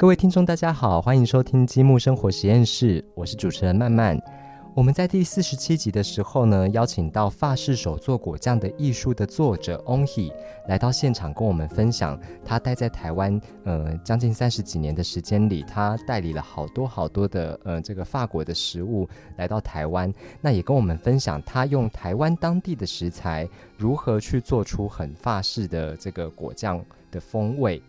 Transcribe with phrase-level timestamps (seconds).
[0.00, 4.18] 各位听众，大家好，欢迎收听积木生活实验室，我是主持人曼曼。
[4.74, 10.32] 我们在第四十七集的时候呢，邀请到法式手作果酱的艺术的作者 Onhe
[10.68, 19.06] 来到现场，跟我们分享他待在台湾呃将近三十几年的时间里，他代理了好多好多的呃这个法国的食物
[19.36, 20.10] 来到台湾，
[20.40, 23.46] 那也跟我们分享他用台湾当地的食材
[23.76, 27.82] 如何去做出很法式的这个果酱的风味。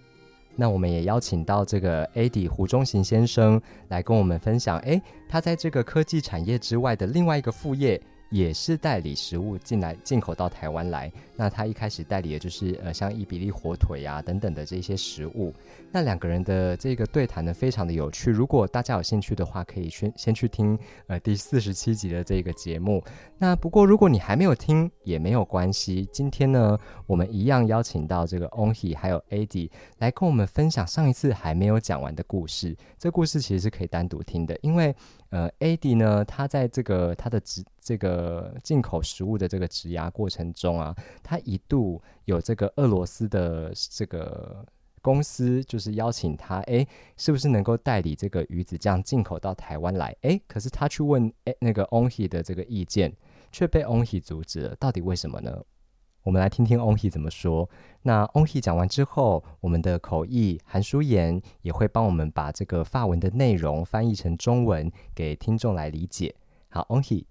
[0.55, 8.01] 那我们也邀请到这个 AD 胡忠行先生来跟我们分享，哎，他在这个科技产业之外的另外一个副业。
[8.31, 15.53] 也是代理食物进来进口到台湾来，那他一开始代理的就是呃像伊比利火腿啊等等的这些食物。
[15.91, 18.31] 那两个人的这个对谈呢，非常的有趣。
[18.31, 23.03] 如果大家有兴趣的话，可以先先去听呃第四十七集的这个节目。
[23.37, 32.77] 那不过如果你还没有听也没有关系，今天呢我们一样邀请到这个 Onhe 还有 Adi 来跟我们分享上一次还没有讲完的故事。
[32.97, 34.95] 这故事其实是可以单独听的，因为。
[35.31, 44.65] 呃，AD 呢，他在这个他的职这个进口食物的这个质押过程中啊，他一度有这个俄罗斯的这个
[45.01, 50.15] 公司，就是邀请他，哎，是不是能够代理这个鱼子酱进口到台湾来？
[50.21, 53.11] 哎，可是他去问哎那个 Onhe 的这个意见，
[53.53, 54.75] 却被 Onhe 阻止了。
[54.75, 55.63] 到底为什么呢？
[56.23, 57.69] 我们来听听 Onhe 怎么说。
[58.03, 66.35] 那 Onhe 讲完之后，我们的口译韩淑妍也会帮我们把这个法文的内容翻译成中文给听众来理解。
[66.69, 67.25] 好，Onhe。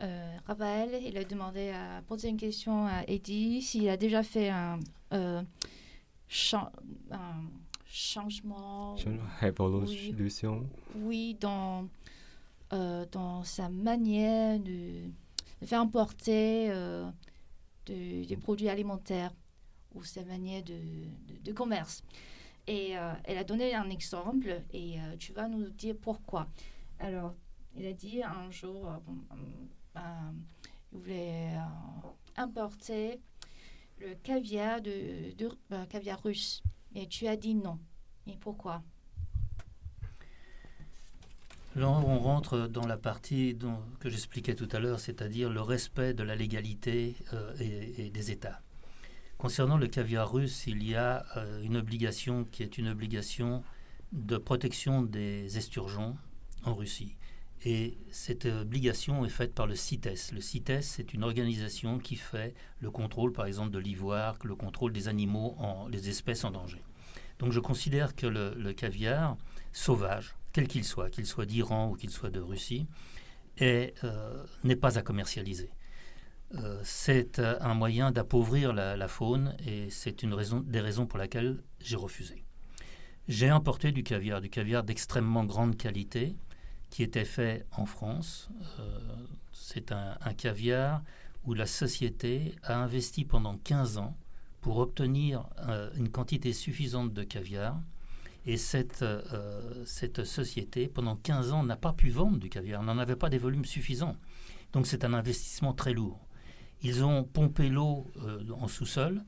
[0.00, 4.48] Euh, Raphaël, il a demandé à poser une question à Eddie s'il a déjà fait
[4.48, 4.80] un,
[5.12, 5.44] euh,
[6.26, 6.72] cha
[7.10, 7.48] un
[7.84, 8.96] changement.
[9.40, 10.64] Révolution.
[10.94, 11.86] Oui, oui dans,
[12.72, 15.10] euh, dans sa manière de,
[15.60, 16.72] de faire importer.
[17.90, 19.34] Euh, des produits alimentaires
[19.94, 20.78] ou sa manière de,
[21.42, 22.04] de, commerce.
[22.68, 26.46] Et euh, elle a donné un exemple et euh, tu vas nous dire pourquoi.
[27.00, 27.34] Alors,
[27.74, 28.92] il a dit un jour,
[29.96, 30.00] euh,
[30.92, 31.50] il voulait
[32.36, 33.20] importer
[33.98, 35.50] le caviar, de, de
[35.86, 36.62] caviar russe.
[36.94, 37.80] Et tu as dit non.
[38.28, 38.82] Et pourquoi?
[41.76, 43.56] On rentre dans la partie
[44.00, 48.60] que j'expliquais tout à l'heure, c'est-à-dire le respect de la légalité euh, et, des États.
[49.38, 53.62] Concernant le caviar russe, il y a euh, une obligation qui est une obligation
[54.12, 56.16] de protection des esturgeons
[56.64, 57.16] en Russie.
[57.64, 60.32] Et cette obligation est faite par le CITES.
[60.32, 64.92] Le CITES, c'est une organisation qui fait le contrôle, par exemple, de l'ivoire, le contrôle
[64.92, 66.82] des animaux, en, des espèces en danger.
[67.38, 69.36] Donc je considère que le caviar
[69.72, 72.86] sauvage, quel qu'il soit, qu'il soit d'Iran ou qu'il soit de Russie,
[73.62, 75.70] euh, n'est pas à commercialiser.
[76.54, 81.18] Euh, c'est euh, un moyen d'appauvrir la, faune et c'est une raison, des raisons pour
[81.18, 82.44] lesquelles j'ai refusé.
[83.28, 86.36] J'ai importé du caviar, du caviar d'extrêmement grande qualité
[86.88, 88.48] qui était fait en France.
[89.52, 91.02] c'est un, caviar
[91.44, 94.16] où la société a investi pendant 15 ans
[94.60, 95.44] pour obtenir
[95.96, 97.80] une quantité suffisante de caviar
[98.46, 102.98] et cette, euh, cette société, pendant 15 ans, n'a pas pu vendre du caviar, n'en
[102.98, 104.16] avait pas des volumes suffisants.
[104.72, 106.26] Donc c'est un investissement très lourd.
[106.82, 109.22] Ils ont pompé l'eau euh, en sous-sol,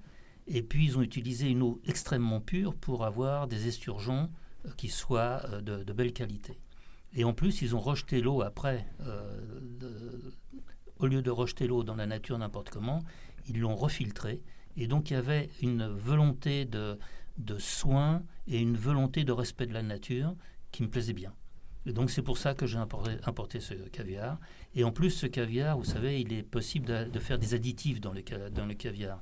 [0.47, 4.31] et puis ils ont utilisé une eau extrêmement pure pour avoir des esturgeons
[4.65, 6.59] euh, qui soient de, de, belle qualité.
[7.13, 8.87] Et en plus, ils ont rejeté l'eau après.
[10.99, 13.03] au lieu de rejeter l'eau dans la nature n'importe comment,
[13.47, 14.41] ils l'ont refiltrée.
[14.79, 16.99] Et donc il y avait une volonté de,
[17.39, 20.35] de soins et une volonté de respect de la nature
[20.71, 21.35] qui me plaisait bien.
[21.85, 24.39] Et donc c'est pour ça que j'ai importé, ce caviar.
[24.75, 28.13] Et en plus, ce caviar, vous savez, il est possible de, faire des additifs dans
[28.13, 29.21] le, dans le caviar.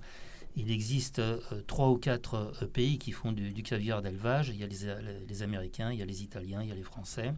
[0.57, 4.49] Il existe euh, trois ou quatre euh, pays qui font du, caviar d'élevage.
[4.49, 7.33] Il y a les, Américains, il y a les Italiens, il y a les Français,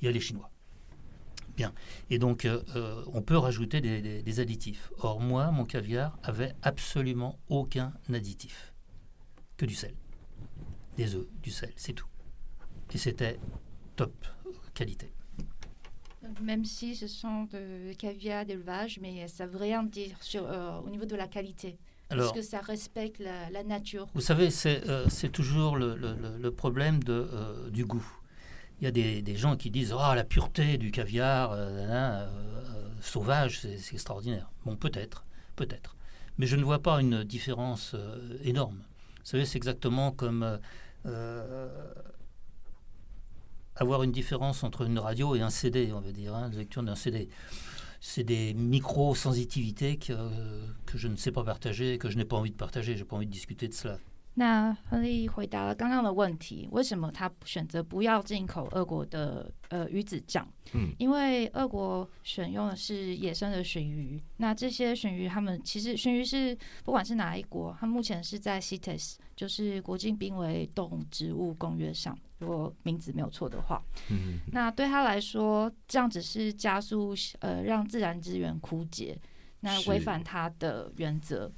[0.00, 0.50] il y a les Chinois.
[1.54, 1.72] Bien.
[2.10, 4.90] Et donc, euh, on peut rajouter des, des additifs.
[4.98, 8.74] Or, moi, mon caviar avait absolument aucun additif,
[9.56, 9.94] que du sel
[10.96, 12.06] des œufs, du sel, c'est tout.
[12.92, 13.38] Et c'était
[13.96, 14.12] top
[14.74, 15.12] qualité.
[16.42, 20.90] même si ce sont de caviar d'élevage, mais ça veut rien dire sur, euh, au
[20.90, 21.78] niveau de la qualité.
[22.08, 24.06] Parce que ça respecte la, nature.
[24.14, 28.06] Vous savez, c'est euh, toujours le, le, problème de, euh, du goût.
[28.80, 31.56] Il y a des, des, gens qui disent Ah, la pureté du caviar
[33.00, 34.52] sauvage, c'est extraordinaire.
[34.64, 35.24] Bon, peut-être,
[35.56, 35.96] peut-être.
[36.38, 37.96] Mais je ne vois pas une différence
[38.44, 38.84] énorme.
[39.26, 40.56] Vous savez, c'est exactement comme euh,
[43.76, 46.82] avoir une différence entre une radio et un CD, on va dire, hein, la lecture
[46.82, 47.28] d'un CD.
[48.00, 50.12] C'est des micro-sensitivités que,
[50.86, 53.16] que, je ne sais pas partager, que je n'ai pas envie de partager, j'ai pas
[53.16, 53.98] envie de discuter de cela.
[54.38, 60.46] 那亨利回答了刚刚的问题，为什么他选择不要进口俄国的呃鱼子酱？
[60.74, 66.54] 嗯，因为俄国选用的是野生的鲟鱼，那这些鲟鱼他们其实鲟鱼是
[66.84, 79.18] 不管是哪一国，它目前是在 CITES，就是国境濒危动植物公约上，如果名字没有错的话，嗯，那对他来说，这样只是加速呃让自然资源枯竭，
[79.60, 81.50] 那违反他的原则。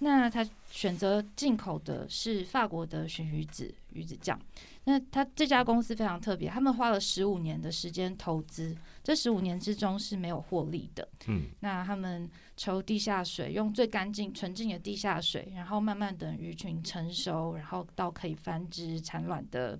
[0.00, 4.38] 那他选择进口的是法国的鲟鱼子鱼子酱。
[4.84, 8.74] 那他这家公司非常特别，他们花了十五年的时间投资，
[9.04, 11.06] 这十五年之中是没有获利的。
[11.28, 19.78] 嗯，那他们抽地下水，用最干净纯净的地下水，然后慢慢等鱼群成熟，然后到可以繁殖产卵的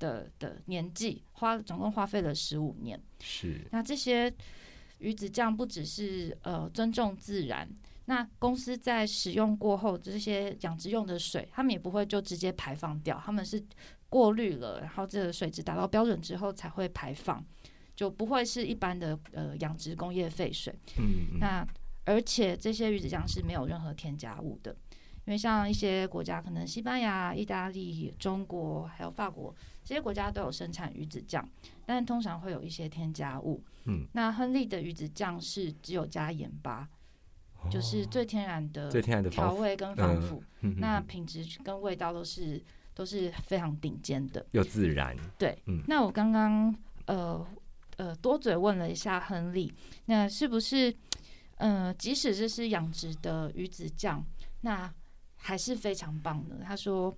[0.00, 3.00] 的的年纪，花总共花费了十五年。
[3.20, 4.30] 是，那这些
[4.98, 7.68] 鱼子酱不只是呃尊重自然，
[8.06, 13.64] 那公司在使用过后，这些养殖用的水，他们也不会就直接排放掉，他们是
[14.08, 17.44] 过滤了，然后这个水质达到标准之后才会排放，
[17.94, 20.74] 就不会是一般的呃养殖工业废水。
[20.98, 21.04] 嗯
[21.34, 21.66] 嗯，那
[22.04, 24.72] 而且这些鱼子酱是没有任何添加物的，
[25.24, 29.54] 因为像一些国家，可能西班牙、意大利、中国还有法国
[29.84, 31.48] 这些国家都有生产鱼子酱，
[31.86, 33.62] 但通常会有一些添加物。
[33.84, 36.88] 嗯，那亨利的鱼子酱是只有加盐巴，
[37.70, 42.62] 就是最天然的哦最天然的调味跟防腐，嗯那嗯品质跟味道都是
[42.94, 44.44] 都是非常顶尖的。
[44.52, 46.74] 又自然，对，嗯那我刚刚
[47.06, 47.46] 呃
[47.96, 49.72] 呃多嘴问了一下亨利，
[50.06, 50.94] 那是不是
[51.56, 54.24] 呃即使这是养殖的鱼子酱，
[54.62, 54.92] 那
[55.36, 56.58] 还是非常棒的？
[56.64, 57.16] 他说。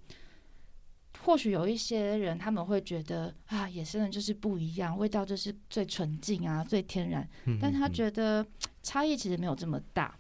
[1.23, 7.26] 或许有一些人他们会觉得啊，野生的就是不一样，味道就是最纯净啊，最天然。
[7.46, 8.44] 嗯但他嗯觉得
[8.82, 10.14] 差异其实没有这么大。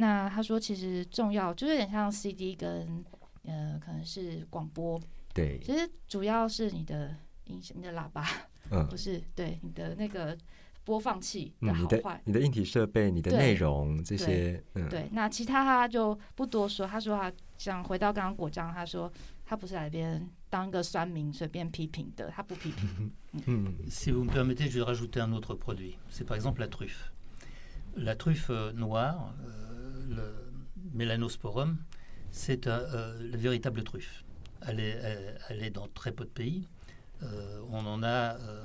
[0.00, 3.04] 那他说，其实重要就是有点像 CD 跟
[3.44, 5.00] 呃，可能是广播，
[5.34, 7.16] 对，其实主要是你的
[7.46, 8.24] 音响、你的喇叭，
[8.70, 10.38] 嗯 不是对你的那个
[10.84, 12.22] 播放器的嗯，你的好坏。
[12.24, 16.86] 你的硬体设备、你的内容这些，嗯，对，那其他他就不多说。
[16.86, 19.12] 他说他想回到刚刚果酱，他说
[19.44, 23.10] 他不是来这边当一个酸民随便批评的，他不批评。
[23.46, 25.96] 嗯 Si vous me permettez, je vais rajouter un autre produit.
[26.08, 27.10] C'est par exemple la truffe.
[27.96, 29.67] La truffe euh, noire, euh,
[30.08, 30.50] le
[30.94, 31.76] Melanosporum,
[32.30, 34.24] c'est euh, la véritable truffe.
[34.66, 35.00] Elle est,
[35.48, 36.68] elle, est dans très peu de pays.
[37.22, 38.64] Euh, on en a euh,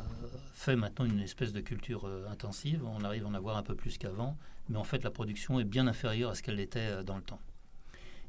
[0.53, 2.83] fait maintenant une espèce de culture euh, intensive.
[2.85, 4.37] On arrive à en avoir un peu plus qu'avant,
[4.69, 7.23] mais en fait la production est bien inférieure à ce qu'elle était euh, dans le
[7.23, 7.39] temps.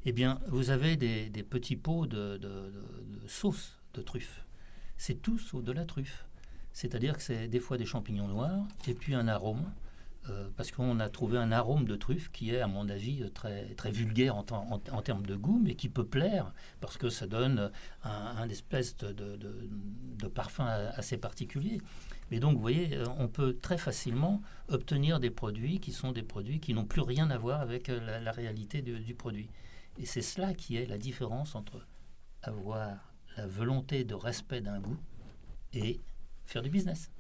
[0.06, 4.44] Eh bien, vous avez des, petits pots de, de- de- de sauce de truffe.
[4.98, 6.26] C'est tout sauf de la truffe.
[6.74, 9.64] C'est-à-dire que c'est des fois des champignons noirs et puis un arôme,
[10.30, 13.74] euh, parce qu'on a trouvé un arôme de truffe qui est, à mon avis, très,
[13.74, 17.70] très vulgaire en, termes de goût, mais qui peut plaire parce que ça donne
[18.04, 21.80] un, espèce de, parfum assez particulier.
[22.30, 26.22] Mais donc, vous voyez, euh, on peut très facilement obtenir des produits qui sont des
[26.22, 29.50] produits qui n'ont plus rien à voir avec euh, la, réalité du produit.
[29.98, 31.86] Et c'est cela qui est la différence entre
[32.42, 34.98] avoir la volonté de respect d'un goût
[35.74, 36.00] et
[36.46, 37.10] faire du business.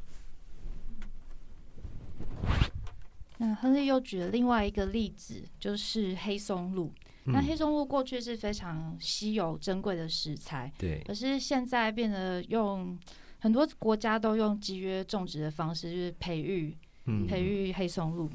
[3.38, 6.92] 那亨利又举了另外一个例子，就是黑松露。
[7.24, 7.44] 那嗯。
[7.44, 12.98] 黑松露过去是非常稀有珍贵的食材，对，可是现在变得用
[13.40, 17.26] 很多国家都用集约种植的方式，就是培育嗯。
[17.26, 18.30] 培育黑松露。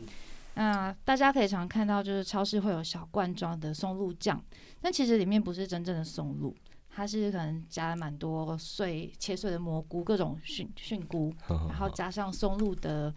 [0.55, 4.43] 那大家可以常看到，就是超市会有小罐装的松露酱，
[4.81, 6.53] 但其实里面不是真正的松露，
[6.89, 13.13] 它是可能加了蛮多碎切碎的蘑菇，各种菌菌菇， 然后加上松露的，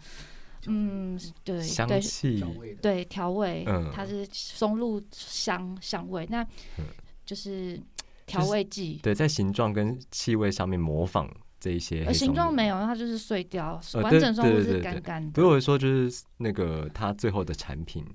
[0.67, 1.61] 嗯，对
[2.01, 2.43] 气，
[2.81, 3.91] 对调味，嗯。
[3.93, 6.41] 它是松露香香味，那
[6.77, 6.85] 嗯。
[7.25, 7.79] 就是
[8.25, 8.99] 调味剂。
[9.01, 15.31] 对，在形状跟气味上面模仿这一些形状没有，它就是碎掉，呃完整松露是对对对对干干的。
[15.31, 18.05] 不是我说就是那个它最后的产品，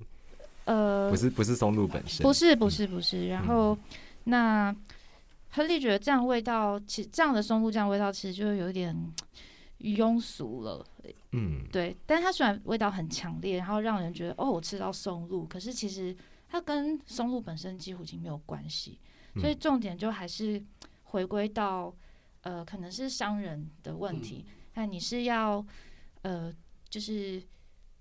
[0.65, 3.27] 呃不，是不是松露本身，不是，不是，不是。
[3.29, 3.75] 然后，
[4.25, 4.73] 那
[5.49, 8.95] 亨利觉得这样味道，其这样的松露酱味道其实就有点
[9.79, 10.85] 庸俗了。
[11.31, 16.15] 嗯，对，但它虽然味道很强烈，然后让人觉得哦，我吃到松露，可是其实
[16.47, 18.99] 它跟松露本身几乎已经没有关系。
[19.35, 20.61] 所以嗯重点就还是
[21.03, 21.95] 回归到
[22.41, 24.45] 呃，可能是商人的问题。
[24.73, 25.65] 那你是要
[26.23, 26.53] 呃，
[26.89, 27.41] 就是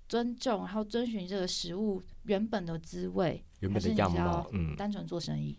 [0.09, 5.59] 尊重，然后遵循这个食物原本的滋味，原本的样貌嗯，单纯做生意？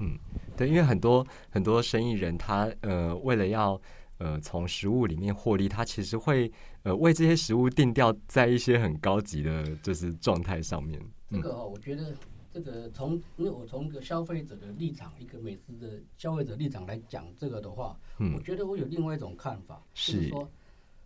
[0.00, 0.18] 嗯
[0.56, 3.80] 对，因为很多很多生意人他呃为了要
[4.18, 6.50] 呃从食物里面获利，它其实会
[6.82, 12.12] 呃为这些食物定调在一些很高级的就是状态上面，嗯这个哦，我觉得
[12.52, 18.34] 这这个从因为我从一个消费者的立场，一个美食的消费者立场来讲这个的话，嗯。
[18.34, 20.28] 我觉得我有另外一种看法，就是是。
[20.28, 20.50] 说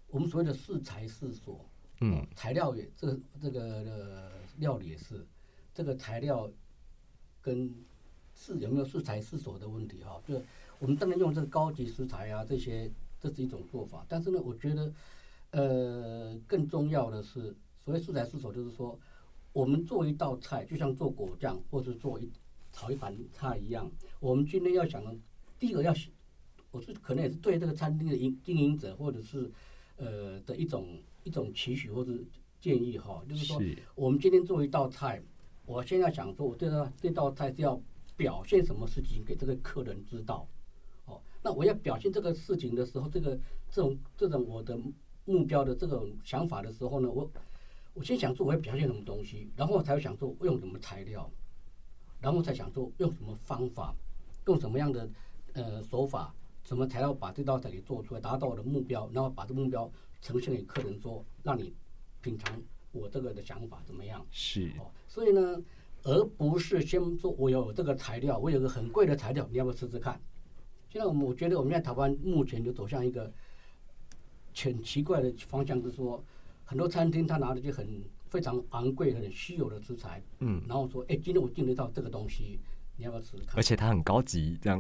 [0.09, 1.65] 我们所谓的适材适所，
[2.01, 2.27] 嗯。
[2.35, 5.27] 材料也这个这个的料理也是，
[5.75, 6.51] 这个材料
[7.41, 7.75] 跟
[8.35, 10.41] 是有没有适材适所的问题哈、就
[10.83, 14.93] 我们当然用这个高级食材啊这些，这是一种做法，但是呢，我觉得
[15.53, 18.99] 呃更重要的是所谓素材适所，就是说
[19.53, 22.29] 我们做一道菜，就像做果酱或者做一
[22.73, 25.17] 炒一盘菜一样，我们今天要想的，
[25.57, 25.95] 第一个要
[26.73, 29.49] 我是可能也是对这个餐厅的营经营者或者是
[29.95, 32.13] 呃的一种一种期许或者
[32.59, 33.63] 建议哈，就是说
[33.95, 35.23] 我们今天做一道菜，
[35.65, 37.81] 我现在想说，我这道这道菜是要
[38.17, 40.45] 表现什么事情给这个客人知道，
[41.43, 43.39] 那我要表现这个事情的时候，这个
[43.71, 44.79] 这种这种我的
[45.25, 47.31] 目标的这种想法的时候呢，我
[47.95, 51.31] 我先想说我要表现什么东西，然后才会想说用什么材料，
[52.21, 53.95] 然后才想说用什么方法，
[54.47, 55.11] 用什么样的
[55.55, 56.35] 呃手法，
[56.65, 61.75] 什么材料把这道菜给做出来，达到我的目标，然后把这目标呈现给客人说，让你
[62.21, 64.25] 品尝我这个的想法怎么样。
[64.31, 65.61] 是哦，所以呢，
[66.05, 70.21] 而不是先说我有这个材料，我有个很贵的材料，你要不要试试看？
[70.93, 73.33] 现在我们我觉得我们在台湾目前就走向一个
[74.55, 76.23] 很奇怪的方向，就是说
[76.67, 77.89] 很多餐厅他拿的就很
[78.29, 82.61] 非常昂贵、很稀有的食材，嗯，然后说，哎，今天我订得到这个东西，
[82.99, 83.63] 你要不要试试看而？
[83.63, 84.79] 且它很高级，这样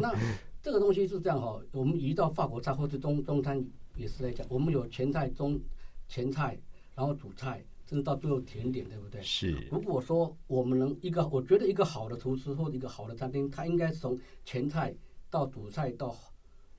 [0.00, 0.14] 那
[0.62, 3.60] 这个东西是这样哈，我们移到法国菜或者中中餐
[3.96, 5.60] 也是来讲，我们有前菜、中
[6.06, 6.56] 前菜，
[6.94, 9.20] 然后主菜，甚至到最后甜点，对不对？
[9.22, 14.94] 是如果说我们能一个，我觉得一个好的厨师或者一个好的餐厅，他应该是从前菜
[15.30, 16.16] 到主菜到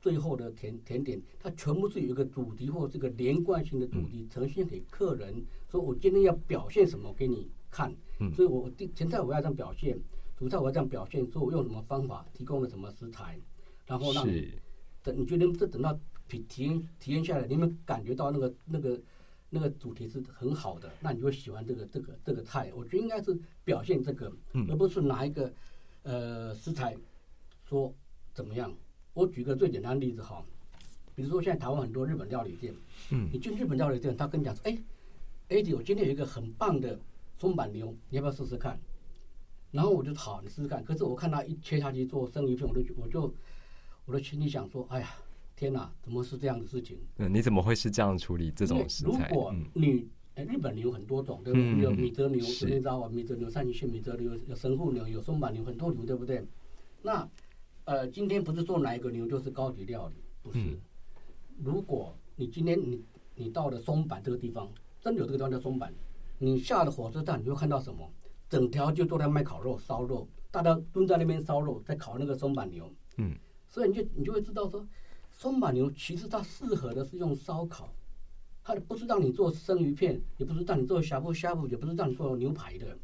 [0.02, 10.00] 最后的甜甜点，它全部是有一个主题或这个连贯性的主题呈现给客人，说我今天要表现什么给你看，嗯所以我第前菜我要这样表现，
[10.38, 13.38] 主菜我要这样表现，说我用什么方法，提供了什么食材，
[13.86, 14.54] 然后让你
[15.04, 19.02] 等你觉得这等到体体验体验下来，你们感觉到那个那个
[19.50, 20.90] 那个主题是很好的？
[21.02, 22.72] 那你就会喜欢这个这个这个菜。
[22.74, 25.52] 我觉得应该是表现这个，嗯而不是拿一个
[26.04, 26.96] 呃食材
[27.66, 27.94] 说
[28.40, 28.74] 怎么样。
[29.14, 30.42] 我举个最简单的例子哈，
[31.14, 32.74] 比如说现在台湾很多日本料理店，
[33.12, 34.78] 嗯你进日本料理店，他跟你讲说，哎
[35.50, 36.98] ，A 弟，我今天有一个很棒的
[37.38, 38.80] 松板牛，你要不要试试看？
[39.72, 40.82] 然后我就好，你试试看。
[40.86, 43.34] 可是我看他一切下去做生鱼片，我就我就
[44.06, 45.10] 我的心里想说，哎呀，
[45.58, 46.98] 天哪，怎么是这样的事情？
[47.18, 49.28] 嗯，你怎么会是这样处理这种食材？
[49.28, 51.74] 如果嗯你呃日本牛有很多种，对不对？
[51.74, 53.10] 嗯有米泽牛，是你知道吧？
[53.10, 56.42] 米泽牛、山梨县米泽牛，有神户牛，有松板牛，很多牛，对不对？
[57.02, 57.28] 那
[57.90, 60.60] 呃，今天不是做哪一个牛就是高级料理，不是。
[60.60, 60.80] 嗯
[61.62, 63.04] 如果你今天你
[63.34, 65.92] 你到了松板这个地方，真的有这个地方叫松板，
[66.38, 68.08] 你下了火车站，你会看到什么？
[68.48, 72.88] 整条就都在卖烤肉、烧肉，大家蹲在那边烧肉，在烤那个松板牛。
[73.18, 73.36] 嗯，
[73.68, 74.88] 所以你就你就会知道说，
[75.32, 77.92] 松板牛其实它适合的是用烧烤，
[78.64, 82.96] 它不是让你做生鱼片，也不是让你做呷哺呷哺，也不是让你做牛排的。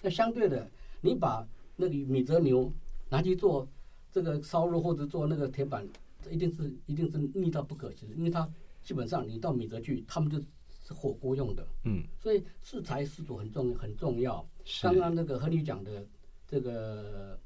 [0.00, 0.70] 那相对的，
[1.00, 1.44] 你把
[1.74, 2.72] 那个米泽牛
[3.10, 3.68] 拿去做
[4.12, 5.86] 这个烧肉或者做那个铁板，
[6.22, 8.48] 这一定是一定是腻到不可食，因为它
[8.82, 10.38] 基本上你到米德去，他们就
[10.82, 14.44] 是火锅用的，嗯，所以适材适所很重很重要。
[14.64, 16.04] 是刚刚那个和你讲的
[16.46, 17.38] 这个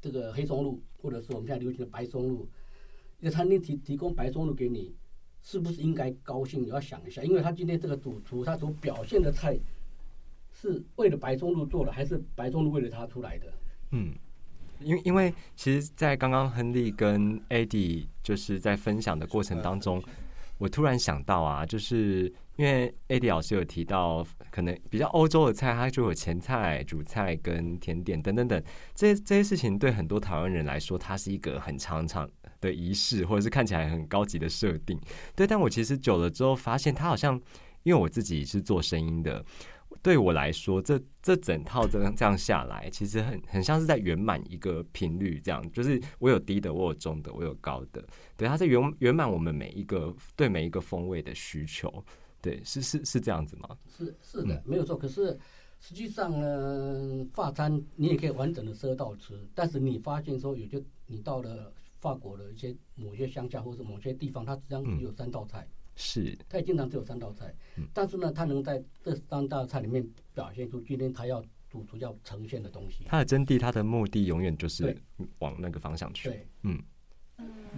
[0.00, 2.48] 这个黑松露，或者是我们现在流行的白松露，
[3.20, 4.94] 一个餐厅提提供白松露给你，
[5.42, 6.64] 是不是应该高兴？
[6.64, 9.58] 你要想一下，因为他今天这个主厨他所表现的菜
[10.52, 13.52] 是为了白松露做的，还是白松露为了他出来的？
[13.92, 14.12] 嗯，
[14.80, 20.02] 因为因为其实，在刚刚亨利跟 Eddie 就是在分享的过程当中，
[20.58, 28.62] 我突然想到啊，就是因为 Eddie 老师有提到，可能比较欧洲的菜，它就有前菜、主菜跟甜点等等等，
[28.94, 32.28] 这些这些事情对很多台湾人来说，它是一个很长长
[32.60, 34.98] 的仪式，或者是看起来很高级的设定。
[35.34, 37.40] 对，但我其实久了之后发现，它好像
[37.82, 39.44] 因为我自己是做声音的。
[40.02, 48.02] 对我来说，这这整套这样这样下来，其实很很像是在圆满一个频率，这样就是我有低的，我有中的，我有高的，
[48.36, 52.04] 对，它在圆圆满我们每一个对每一个风味的需求，
[52.40, 53.76] 对，是是是这样子吗？
[53.88, 54.96] 是是的，没有错。
[54.96, 55.36] 可是
[55.80, 65.66] 实际上呢，法餐你也可以完整的吃到吃，但是你发现说，有些你到了法国的一些某些乡下或者某些地方，它实际上只有三道菜。
[66.00, 73.04] 是，他也经常只有三道菜，嗯但是呢，他能在这三道菜里面表现出今天他要主厨要呈现的东西。
[73.08, 74.96] 他的真谛，他的目的永远就是
[75.40, 76.28] 往那个方向去。
[76.28, 76.80] 对，嗯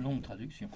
[0.03, 0.69] ，Longue traduction.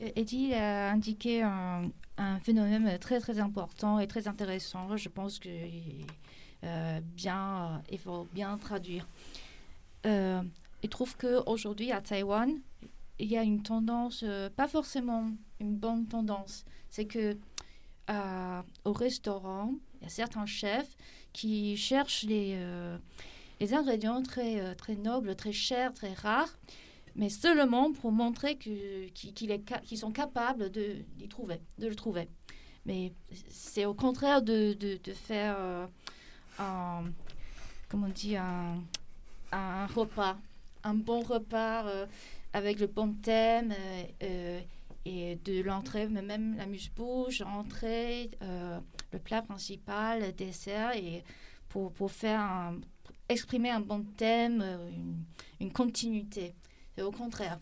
[0.00, 4.96] Euh, Eddie il a indiqué un, un phénomène très très important et très intéressant.
[4.96, 5.50] Je pense que
[6.64, 9.06] euh, bien, il faut bien traduire.
[10.06, 10.42] Euh,
[10.82, 12.60] il trouve qu'aujourd'hui à Taïwan,
[13.18, 15.30] il y a une tendance, euh, pas forcément
[15.60, 17.36] une bonne tendance, c'est que
[18.10, 20.96] euh, au restaurant, il y a certains chefs
[21.32, 22.98] qui cherchent les, euh,
[23.60, 26.58] les ingrédients très, très nobles, très chers, très rares,
[27.16, 29.12] mais seulement pour montrer qu'ils
[29.96, 32.28] sont capables de, d'y trouver, de le trouver.
[32.84, 33.12] Mais
[33.48, 35.56] c'est au contraire de, de, faire
[36.58, 37.04] un,
[37.88, 38.82] comment on dit, un,
[39.52, 40.36] un repas,
[40.82, 41.86] un bon repas
[42.54, 44.60] avec le bon thème euh, euh,
[45.04, 48.80] et de l'entrée, mais même la muse-bouche, entrée, euh,
[49.12, 51.24] le plat principal, dessert, et
[51.68, 52.72] pour, pour faire
[53.28, 54.64] exprimer un bon thème,
[55.60, 56.54] une, continuité.
[56.96, 57.58] C'est au contraire.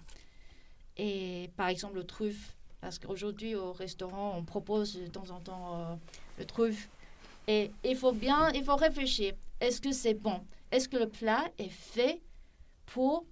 [0.99, 5.99] Et par exemple, le truffe, parce qu'aujourd'hui au restaurant, on propose de temps en temps
[6.39, 6.91] le truffe.
[7.49, 9.33] Et il faut bien, il faut réfléchir.
[9.61, 10.41] Est-ce que c'est bon?
[10.71, 12.21] Est-ce que le plat est fait
[12.87, 13.25] Pour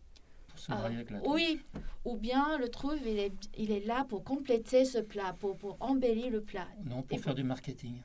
[0.60, 1.60] se Ah, marier avec la oui,
[2.04, 5.76] ou bien le truffe, il est, il est là pour compléter ce plat, pour, pour
[5.80, 6.66] embellir le plat.
[6.84, 7.96] Non, pour Et faire du marketing.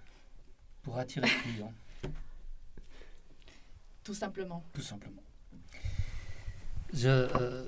[0.81, 1.73] Pour attirer le client,
[4.03, 4.63] Tout simplement.
[4.73, 5.21] tout simplement.
[6.93, 7.65] Je, euh,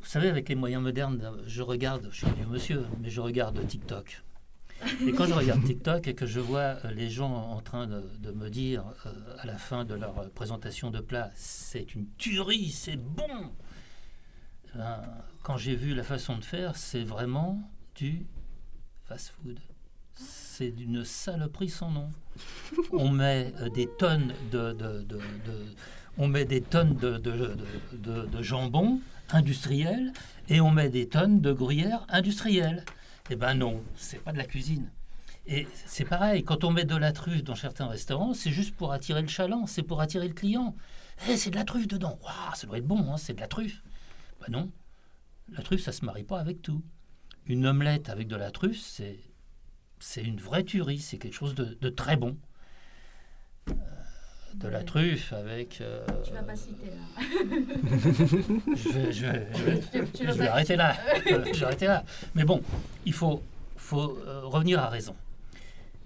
[0.00, 3.20] vous savez, avec les moyens modernes, je regarde, je suis un vieux monsieur, mais je
[3.22, 4.22] regarde TikTok.
[5.06, 8.02] Et quand je regarde TikTok et que je vois euh, les gens en train de,
[8.20, 12.06] de me dire euh, à la fin de leur euh, présentation de plat, c'est une
[12.18, 13.52] tuerie, c'est bon.
[14.74, 15.02] Ben,
[15.42, 17.60] quand j'ai vu la façon de faire, c'est vraiment
[17.94, 18.26] du
[19.04, 19.58] fast-food.
[20.14, 22.10] C'est d'une saloperie sans nom.
[22.92, 24.76] On met des tonnes de,
[26.16, 30.12] on met des tonnes de jambon industriel
[30.48, 32.84] et on met des tonnes de gruyère industrielle.
[33.30, 34.90] Eh ben non, c'est pas de la cuisine.
[35.46, 38.92] Et c'est pareil, quand on met de la truffe dans certains restaurants, c'est juste pour
[38.92, 40.74] attirer le chaland, c'est pour attirer le client.
[41.28, 42.18] Eh, c'est de la truffe dedans.
[42.22, 43.82] Waouh, ça doit être bon, hein, c'est de la truffe.
[44.40, 44.70] Ben non,
[45.52, 46.82] la truffe, ça se marie pas avec tout.
[47.46, 49.20] Une omelette avec de la truffe, c'est
[49.98, 52.36] c'est une vraie tuerie, c'est quelque chose de, de très bon.
[53.70, 53.72] Euh,
[54.56, 55.80] de la truffe avec.
[55.80, 57.30] euh, Tu vas pas citer là.
[58.76, 60.96] je vais, je vais- je vais- Tu- tu je vas vais pas- arrêter là.
[61.26, 62.04] Je vais arrêter là.
[62.34, 62.62] Mais bon,
[63.04, 63.42] il faut,
[63.76, 65.14] faut euh, revenir à raison.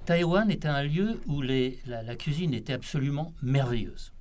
[0.07, 4.13] Taïwan était un lieu où les- la, la cuisine était absolument merveilleuse.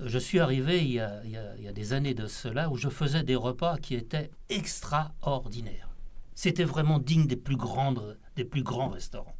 [0.00, 2.14] Euh, Je suis arrivé il y, a, il y a- il y a des années
[2.14, 5.88] de cela où je faisais des repas qui étaient extraordinaires.
[6.34, 9.36] C'était vraiment digne des plus, grandes, des plus grands restaurants.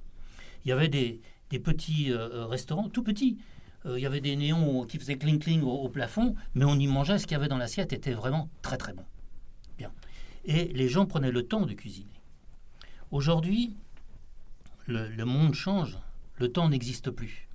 [0.64, 3.36] Il y avait des, des petits euh, restaurants, tout petits.
[3.86, 6.86] Euh, il y avait des néons qui faisaient cling-cling au, au plafond, mais on y
[6.86, 9.04] mangeait ce qu'il y avait dans l'assiette était vraiment très très bon.
[9.78, 9.92] Bien.
[10.44, 12.20] Et les gens prenaient le temps de cuisiner.
[13.10, 13.76] Aujourd'hui,
[14.86, 15.98] le, monde change,
[16.36, 17.48] le temps n'existe plus.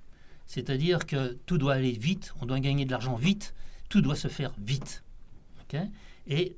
[0.46, 3.54] C'est-à-dire que tout doit aller vite, on doit gagner de l'argent vite,
[3.88, 5.04] tout doit se faire vite.
[5.62, 5.80] Ok?
[6.26, 6.56] Et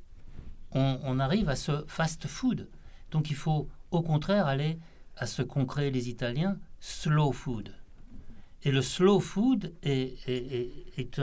[0.70, 2.68] on, on arrive à ce fast-food.
[3.10, 4.78] Donc il faut au contraire aller
[5.16, 7.74] à ce qu'ont créé les Italiens, slow food.
[8.64, 11.20] Et le slow food est,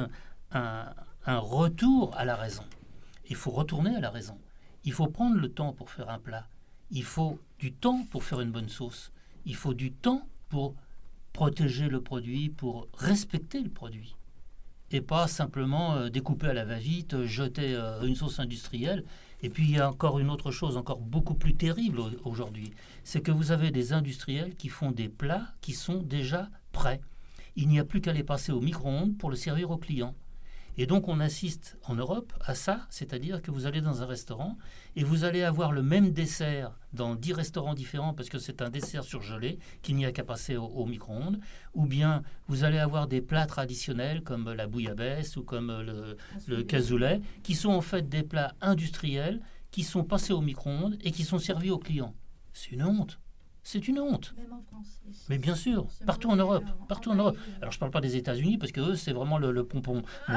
[0.51, 0.93] un,
[1.25, 2.63] retour à la raison.
[3.29, 4.37] Il faut retourner à la raison.
[4.83, 6.47] Il faut prendre le temps pour faire un plat.
[6.91, 9.11] Il faut du temps pour faire une bonne sauce.
[9.45, 10.75] Il faut du temps pour
[11.33, 14.15] protéger le produit, pour respecter le produit.
[14.91, 19.05] Et pas simplement euh, découper à la va-vite, euh, jeter euh, une sauce industrielle.
[19.43, 22.71] Et puis il y a encore une autre chose encore beaucoup plus terrible au- aujourd'hui.
[23.03, 26.99] C'est que vous avez des industriels qui font des plats qui sont déjà prêts.
[27.61, 30.15] Il n'y a plus qu'à les passer au micro-ondes pour le servir aux clients.
[30.77, 34.57] Et donc on assiste en Europe à ça, c'est-à-dire que vous allez dans un restaurant
[34.95, 38.69] et vous allez avoir le même dessert dans dix restaurants différents parce que c'est un
[38.69, 41.41] dessert surgelé qu'il n'y a qu'à passer au, au micro-ondes,
[41.73, 46.15] ou bien vous allez avoir des plats traditionnels comme la bouillabaisse ou comme le,
[46.47, 51.11] le cassoulet, qui sont en fait des plats industriels qui sont passés au micro-ondes et
[51.11, 52.15] qui sont servis aux clients.
[52.53, 53.19] C'est une honte.
[53.71, 54.33] C'est une honte.
[54.35, 54.99] Même en France.
[55.29, 57.37] Mais bien sûr, partout en Europe, partout en Europe.
[57.61, 60.01] Alors je ne parle pas des États-Unis parce que eux, c'est vraiment le, pompon.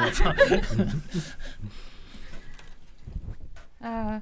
[3.84, 4.18] Euh,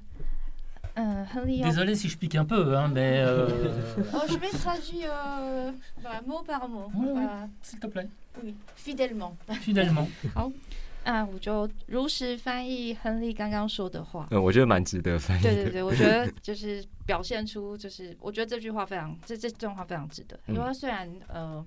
[0.98, 3.20] euh, Désolé si je pique un peu, hein, mais.
[3.22, 3.46] Euh,
[4.14, 5.12] oh, je vais traduire
[6.02, 6.90] bah, mot par mot.
[7.60, 8.08] S'il te plaît.
[8.42, 9.36] Oui, fidèlement.
[9.60, 10.08] Fidèlement.
[11.12, 14.28] 啊，我就如实翻译亨利刚刚说的话。
[14.30, 15.42] 嗯，我觉得蛮值得翻译。
[15.42, 20.38] 对对对，我觉得 就是表现出，就是我觉得这句话非常，这这段话非常值得。
[20.46, 21.64] 因为他虽然呃，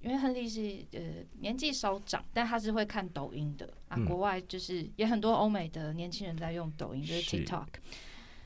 [0.00, 1.00] 因为亨利是呃
[1.40, 3.96] 年纪稍长，但他是会看抖音的啊。
[3.96, 7.66] 嗯国外就是也很多欧美的年轻人在用抖音，就是是 TikTok。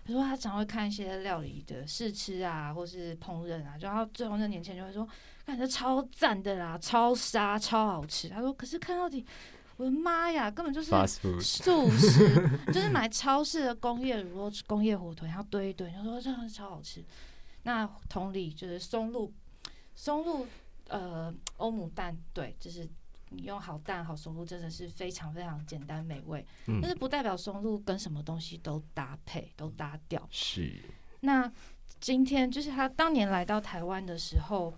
[0.02, 5.06] 他说他常会看一些料理的试吃啊，或是烹饪啊，然后最后那年轻人就会说，
[5.44, 8.28] 感觉超赞的啦，超沙，超好吃。
[8.28, 9.24] 他说，可是看到底，
[9.80, 11.64] 我的妈呀，根本就是素食，
[12.70, 17.02] 就是买 超市的工业乳酪、工业火腿，然后堆一堆，他说这样超好吃。
[17.62, 19.32] 那同理就是松露，
[19.94, 20.46] 松露
[20.88, 22.86] 呃欧姆蛋，对，就是
[23.30, 26.44] 你用好蛋好松露，真的是非常非常简单美味。
[26.66, 30.28] 嗯但是不代表松露跟什么东西都搭配都搭掉。
[30.30, 30.78] 是
[31.20, 31.50] 那
[31.98, 34.74] 今天就是他当年来到台湾的时候，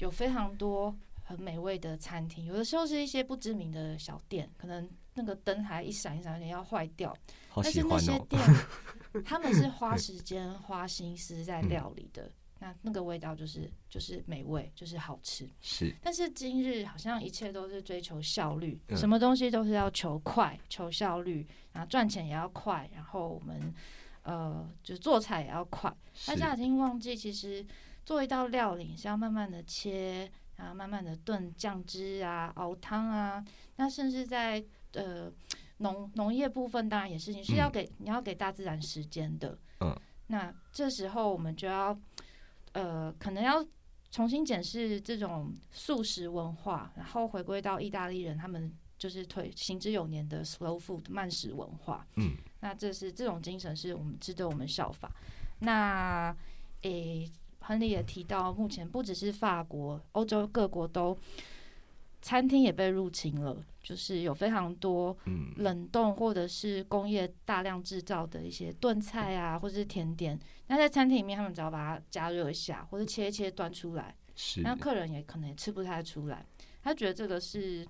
[0.00, 0.92] 有非常多
[1.28, 7.14] 很美味的餐厅，有的时候是一些不知名的小店，可能那个灯还一闪一闪，有点要坏掉。
[7.50, 8.40] 好但是那些店，
[9.26, 15.46] 他们是花时间、花心思在嗯料理的，那那个味道就是就是美味，就是好吃。
[15.60, 23.74] 是但是今日好像一切都是追求效率，嗯什么东西都是要求快、求效率，然后赚钱也要快，然后我们
[24.22, 25.94] 呃就是做菜也要快。
[26.26, 27.66] 大家已经忘记，其实
[28.06, 33.42] 做一道料理是要慢慢的切，然后慢慢的炖酱汁啊、熬汤啊，
[33.76, 35.32] 那甚至在呃
[35.78, 39.56] 农农业部分，当然也是你是要嗯给、你要给大自然时间的。
[39.80, 41.98] 嗯，那这时候我们就要
[42.72, 43.64] 呃可能要
[44.10, 52.06] 重新检视这种素食文化，然后回归到意大利人他们就是推行之有年的 slow food 慢食文化。
[52.16, 55.08] 嗯那这是这种精神是我们值得我们效法。
[55.60, 56.36] 那
[56.82, 57.30] 诶，
[57.68, 61.14] 亨利也提到，目前不只是法国，欧洲各国都
[62.22, 70.38] 餐厅也被入侵了，就是有非常多嗯冷冻或者是工业大量制造的一些炖菜啊，或者是甜点。
[70.68, 76.46] 那在餐厅里面，他们只要把它加热一下，或者切一切端出来，是那客人也可能也吃不太出来。
[76.82, 77.86] 他觉得这个是，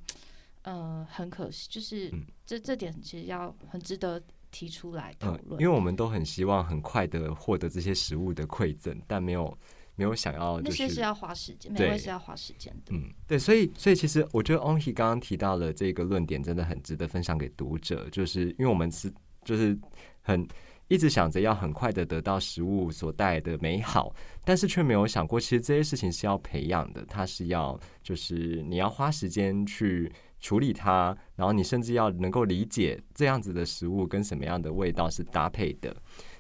[0.63, 5.61] 呃，很可惜，就是嗯这这点其实要很值得提出来讨嗯，论。
[5.61, 9.57] 因为我们都很希望很快的获得这些食物的馈赠，但没有
[9.95, 12.95] 没有想要就那些是要花时间，美对味是要花时间的。
[12.95, 19.13] 嗯，对，所以所以其实我觉得 Onhi 刚刚提到了这个论点，真的很值得分享给读者，就是因为我们是
[19.45, 19.79] 就是
[20.23, 20.47] 很
[20.89, 35.95] 一直想着要很快的得到食物所带来的美好，但是却没有想过，其实这些事情是要培养的，它是要就是你要花时间去处理它，然后你甚至要能够理解这样子的食物跟什么样的味道是搭配的。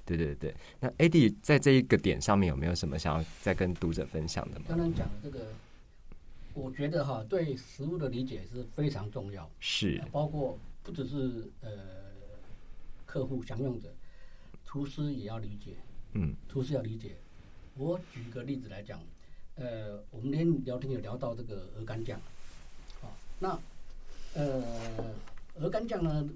[0.04, 4.64] 对对对，那 AD 在这一个点上面有没有什么想要再跟读者分享的吗？
[4.68, 5.48] 刚刚讲的这个，
[6.54, 11.70] 我觉得哈，对食物的理解是非常重要，是，包括不只是呃
[13.04, 13.92] 客户享用者，
[14.64, 15.76] 厨师也要理解，
[16.14, 17.16] 嗯厨师要理解。
[17.76, 18.98] 我举个例子来讲，
[19.56, 22.18] 呃，我们那天聊天有聊到这个鹅肝酱，
[23.02, 23.60] 好，那
[24.38, 24.62] 呃
[25.56, 26.28] 鹅肝酱呢，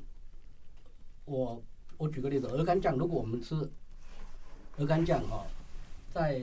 [1.25, 1.63] 我
[1.97, 3.55] 我举个例子，鹅肝酱，如果我们吃
[4.77, 5.47] 鹅肝酱哈、
[6.13, 6.43] 在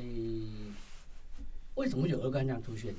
[1.75, 2.95] 为什么有鹅肝酱出现？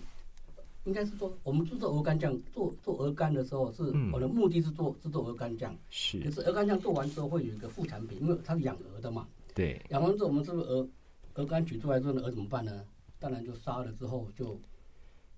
[0.84, 10.86] 应该是说，我们制作鹅肝酱做做鹅肝的时候，是嗯我的目的是做制作鹅肝酱，是可，是鹅肝酱做完之后会有一个副产品，因为它是养鹅的嘛，对，养完之后，我们是不是鹅
[11.34, 12.84] 鹅肝取出来之后呢，鹅怎么办呢？
[13.18, 14.58] 当然就杀了之后就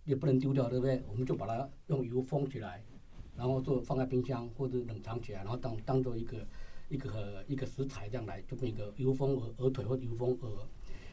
[0.04, 1.00] 也不能丢掉，对不对？
[1.08, 2.80] 我们就把它用油封起来，
[3.36, 6.46] 然后做放在冰箱或者冷藏起来，然后当当做一个
[6.88, 10.66] 一个一个食材这样来，就变一个油封鹅鹅腿或油封鹅。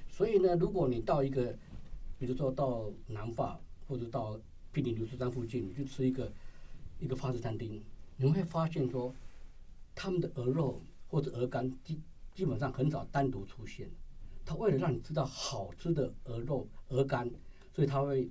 [0.10, 1.58] 所以呢，如果你到一个，
[2.18, 4.40] 比如说到南法或者到
[4.72, 6.32] 毗邻流苏山附近，你去吃一个
[7.00, 7.82] 一个法式餐厅，
[8.18, 9.14] 你会发现说，
[9.96, 12.00] 他们的鹅肉或者鹅肝基
[12.34, 13.90] 基本上很少单独出现。
[14.46, 17.30] 他为了让你吃到好吃的鹅肉、鹅肝，
[17.72, 18.28] 所以他会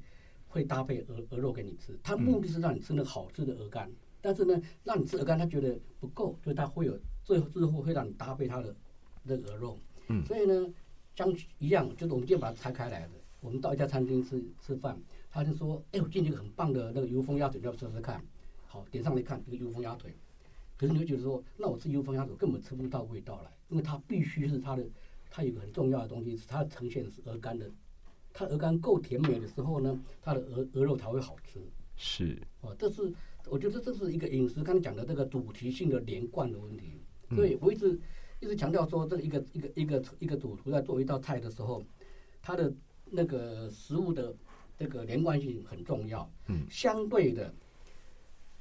[0.48, 1.96] 会搭配鹅鹅肉给你吃。
[2.02, 8.74] 他目的是让你吃那好吃的鹅肝，但是呢，让你吃鹅肝，他觉得不够，所以他会有最后最后会让你搭配他的
[9.22, 9.78] 那鹅肉。
[10.08, 10.66] 嗯所以呢，
[11.14, 13.10] 像一样，就是我们今天把它拆开来的。
[13.40, 18.20] 我们到一家餐厅吃吃饭，他就说：“哎，我进去个很棒的那个油封鸭腿，你要不要试试看？”
[18.66, 20.12] 好，点上来看，这个油封鸭腿。
[20.76, 24.84] 可是你会觉得说，那我吃油封鸭腿根本吃不到味道来，因为它必须是它的，
[25.30, 27.70] 它有个很重要的东西，是它呈现是鹅肝的，
[28.38, 31.58] 它鹅肝够甜美的时候呢，它的鹅鹅肉才会好吃。
[31.96, 33.12] 是，哦，这是
[33.46, 36.92] 我觉得这是一个饮食刚才讲的这个主题性的连贯的问题。
[37.30, 37.98] 嗯所以我一直
[38.38, 41.82] 一直强调说，这个一个一个一个一个主厨在做一道菜的时候，
[42.40, 42.72] 它的
[43.06, 44.32] 那个食物的
[44.78, 46.30] 这个连贯性很重要。
[46.46, 47.52] 嗯相对的，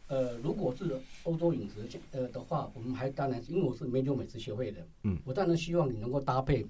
[0.07, 6.65] 呃，如果是欧洲饮食呃的话，我们还当然因为我是美酒美食协会的，嗯，我当然希望你能够搭配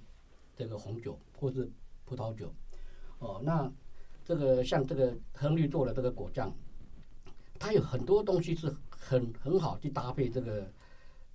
[0.58, 1.72] 这个红酒或是
[2.04, 2.54] 葡萄酒。
[3.20, 3.72] 哦，那
[4.26, 6.54] 这个像这个亨利做的这个果酱，
[7.58, 10.72] 它有很多东西是很很好去搭配这个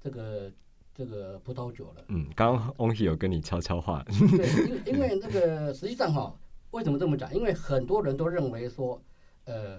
[0.00, 0.52] 这个
[0.94, 2.04] 这个葡萄酒了。
[2.08, 4.04] 嗯，刚刚 Onky 有跟你悄悄话。
[4.06, 6.34] 对，因为因为那个实际上哈，
[6.70, 7.34] 为什么这么讲？
[7.34, 9.00] 因为很多人都认为说，
[9.44, 9.78] 呃，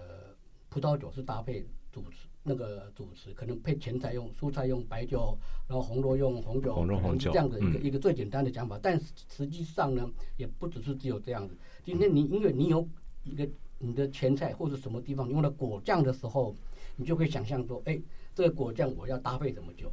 [0.69, 5.37] 葡萄酒是搭配主食那个主食，可能配前菜用蔬菜用白酒，
[5.67, 8.77] 然后红肉用红酒，红肉红酒这样的一个、嗯一个最简单的讲法。
[8.81, 11.55] 但实际上呢，也不只是只有这样子。
[11.83, 12.87] 今天你因为你有
[13.23, 13.47] 一个
[13.79, 16.55] 你的前菜或者什么地方用了果酱的时候，
[16.95, 17.99] 你就可以想象说，哎，
[18.33, 19.91] 这个果酱我要搭配什么酒？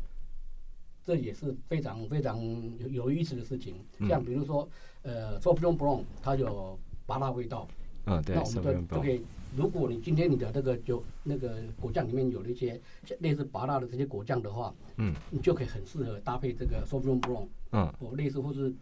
[1.02, 2.38] 这也是非常非常
[2.78, 3.74] 有有意思的事情。
[3.98, 4.68] 嗯像比如说，
[5.02, 7.66] 呃 s u v i g n Blanc 它有八大味道，
[8.04, 9.22] 嗯，对那，我们就就可以，
[9.56, 18.72] 如果你今天你的这个酒那个果酱里面有了一些像类似拔辣的这些果酱的话，嗯，你就可以很适合搭配这个 s u v i g n Blanc 嗯，或类似或是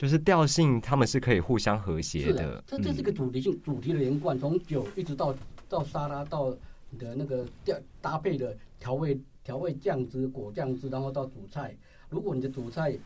[0.00, 2.64] 就是调性，他们是可以互相和谐是的。
[2.66, 5.34] 这这是一嗯个主题性主题的连贯，从酒一直到
[5.68, 6.56] 到沙拉到
[6.88, 11.76] 你的那个调搭配的调味调味酱汁、果酱汁，然后到主菜。
[12.08, 12.96] 如果你的主菜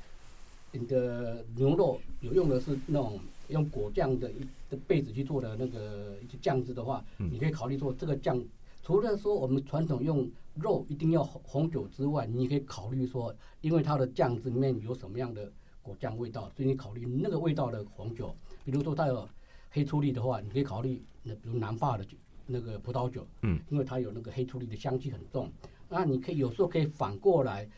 [0.70, 4.38] 你的牛肉有用的是那种用果酱的一
[4.70, 8.40] 的被子去做的那个一些酱汁的话，嗯你可以考虑做这个酱。
[8.84, 15.50] 除了说我们传统用肉一定要红红酒之外，你可以考虑说，因为它的酱汁里面有什么样的
[15.84, 18.34] 果酱味道，所以你考虑那个味道的红酒。
[18.64, 19.28] 比如说它有
[19.70, 22.16] 黑醋栗的话，你可以考虑那比如南法的酒
[22.46, 25.52] 那个葡萄酒，嗯，因为它有那个黑醋栗的香气很重。
[25.88, 27.68] 那你可以有时候可以反过来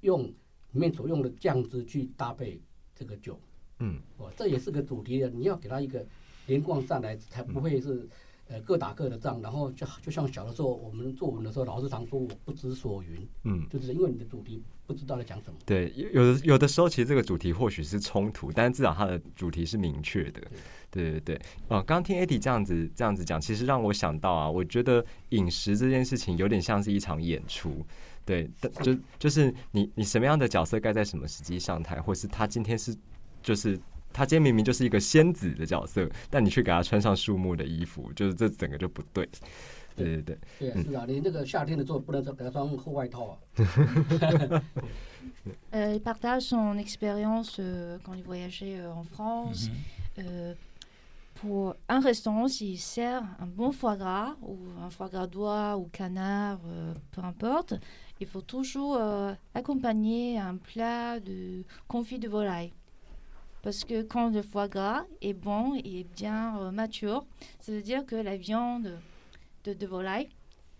[0.00, 0.22] 用
[0.72, 2.58] 里面所用的酱汁去搭配
[2.94, 3.38] 这个酒，
[3.80, 6.04] 嗯，哦，这也是个主题的，你要给它一个
[6.46, 8.08] 连贯上来，才不会是。
[8.46, 15.58] 呃，各打各的仗，然后就就像小的时候，我们作文的时候，老师常说我不知所云，嗯，就是因为你的主题不知道在讲什么。
[15.64, 20.42] 对，有有的有的时候，其实这个主题或许是冲突，但是至少它的主题是明确的。
[20.90, 21.36] 对对对，
[21.68, 27.84] 哦，刚刚听 Eddie 这样子这样子讲，其实让我想到啊，我觉得饮食这件事情有点像是一场演出。
[28.26, 32.94] 对，但就就是你你什么样的角色该在什么时机上台，或是他今天是
[33.42, 33.80] 就是。
[34.13, 39.27] 他今天明明就是一个仙子的角色，但你却给他穿上树木的衣服，就是这整个就不对。
[39.95, 43.37] 对对对，对啊，是啊，你那个夏天的时候不能给他穿厚外套啊。
[45.73, 49.69] Euh, il partage son expérience euh, quand il voyageait euh, en France.
[50.17, 50.23] Mhm.
[50.25, 50.53] Euh,
[51.35, 55.89] pour un restaurant, s'il sert un bon foie gras ou un foie gras d'oie ou
[55.91, 57.73] canard, euh, peu importe,
[58.19, 62.73] il faut toujours euh, accompagner un plat de confit de volaille.
[63.64, 67.24] Parce que quand le foie gras est bon et bien euh, mature,
[67.60, 68.92] ça veut dire que la viande
[69.64, 70.28] de, de volaille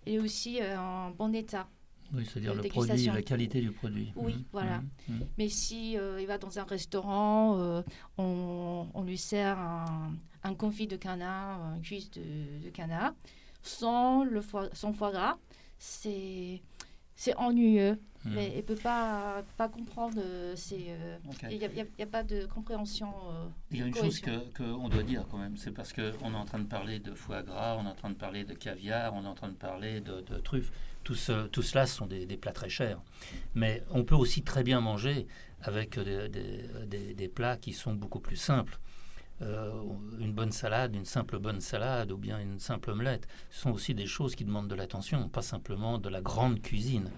[0.06, 1.66] est aussi euh, en bon état.
[2.12, 4.12] Oui, c'est-à-dire le produit, la qualité du produit.
[4.14, 4.44] Oui, Mhm.
[4.52, 4.78] voilà.
[5.08, 5.16] Mhm.
[5.16, 5.26] Mhm.
[5.38, 7.82] Mais si euh, il va dans un restaurant, euh,
[8.18, 12.22] on, on lui sert un, un confit de canard, une cuisse de,
[12.62, 13.14] de canard,
[13.62, 15.38] sans le foie, son foie gras,
[15.78, 16.60] c'est
[17.16, 17.98] c'est ennuyeux.
[18.24, 18.32] Mhm.
[18.34, 20.16] Mais il peut pas pas comprendre.
[20.18, 21.18] euh, C'est euh,
[21.50, 23.08] il n'y a, pas de compréhension.
[23.30, 26.02] euh, Il y a une chose que qu'on doit dire quand même, c'est parce qu'on
[26.32, 28.54] est en train de parler de foie gras, on est en train de parler de
[28.54, 30.72] caviar, on est en train de parler de, de truffes.
[31.02, 32.98] Tout, ce- tout cela sont des, des plats très chers.
[33.54, 35.26] Mais on peut aussi très bien manger
[35.60, 38.78] avec des, des- des- des plats qui sont beaucoup plus simples.
[39.42, 39.72] Euh,
[40.20, 43.92] une bonne salade, une simple bonne salade ou bien une simple omelette, ce sont aussi
[43.92, 47.10] des choses qui demandent de l'attention, pas simplement de la grande cuisine.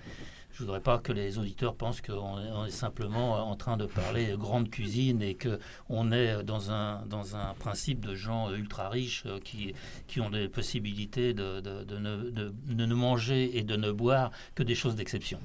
[0.57, 4.71] Je voudrais pas que les auditeurs pensent qu'on est, simplement en train de parler grande
[4.71, 5.59] cuisine et que
[5.91, 9.75] on est dans un, dans un principe de gens ultra riches euh, qui,
[10.07, 14.31] qui ont des possibilités de, de- de ne, de- ne manger et de ne boire
[14.55, 15.41] que des choses d'exception.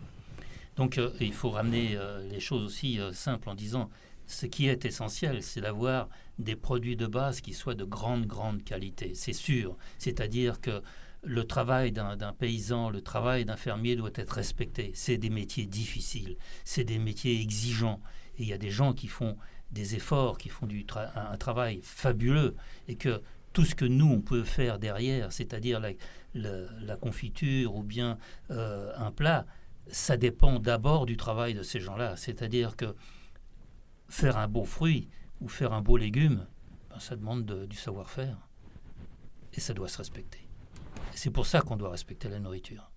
[0.78, 3.90] Donc euh, il faut ramener euh, les choses aussi simples en disant
[4.28, 6.08] ce qui est essentiel, c'est d'avoir
[6.40, 9.12] des produits de base qui soient de grande, grande qualité.
[9.14, 9.76] C'est sûr.
[9.98, 10.82] C'est-à-dire que
[11.24, 14.92] le travail d'un paysan, le travail d'un fermier doit être respecté.
[14.96, 18.02] C'est des métiers difficiles, c'est des métiers exigeants.
[18.38, 19.38] Et il y a des gens qui font
[19.72, 22.56] des efforts, qui font du un, travail fabuleux,
[22.88, 23.22] et que
[23.54, 25.82] tout ce que nous, on peut faire derrière, c'est-à-dire
[26.34, 28.18] la, confiture ou bien
[28.50, 29.46] euh, un plat,
[29.88, 32.16] ça dépend d'abord du travail de ces gens-là.
[32.16, 32.96] C'est-à-dire que
[34.10, 36.48] faire un beau fruit ou faire un beau légume,
[36.90, 38.38] ben, ça demande de- du savoir-faire.
[39.54, 40.51] Et ça doit se respecter.
[41.16, 42.92] C'est pour ça qu'on doit respecter la nourriture.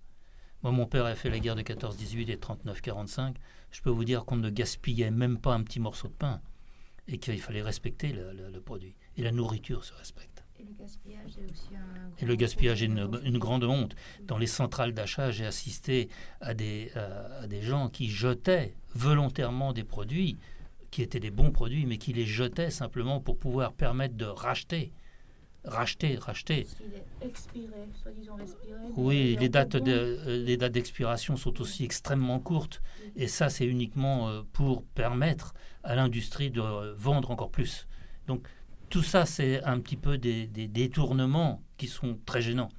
[0.63, 3.35] Moi, mon père a fait la guerre de 14-18 et 39-45.
[3.71, 6.41] Je peux vous dire qu'on ne gaspillait même pas un petit morceau de pain
[7.07, 8.95] et qu'il fallait respecter le, le- le produit.
[9.17, 10.43] Et la nourriture se respecte.
[10.59, 12.11] Et le gaspillage est aussi un.
[12.17, 13.95] Et le gaspillage est une, une grande honte.
[14.23, 16.09] Dans les centrales d'achat, j'ai assisté
[16.41, 20.37] à des, à- à des gens qui jetaient volontairement des produits
[20.89, 24.93] qui étaient des bons produits, mais qui les jetaient simplement pour pouvoir permettre de racheter
[25.65, 26.63] racheter, racheter.
[26.63, 28.75] Parce qu'il est expiré, soi-disant expiré.
[28.83, 29.91] mais Oui, les dates, de-
[30.27, 32.81] euh, les dates d'expiration sont aussi extrêmement courtes.
[33.15, 37.87] Et ça, c'est uniquement euh, pour permettre à l'industrie de euh, vendre encore plus.
[38.27, 38.47] Donc,
[38.89, 42.69] tout ça, c'est un petit peu des, des détournements qui sont très gênants.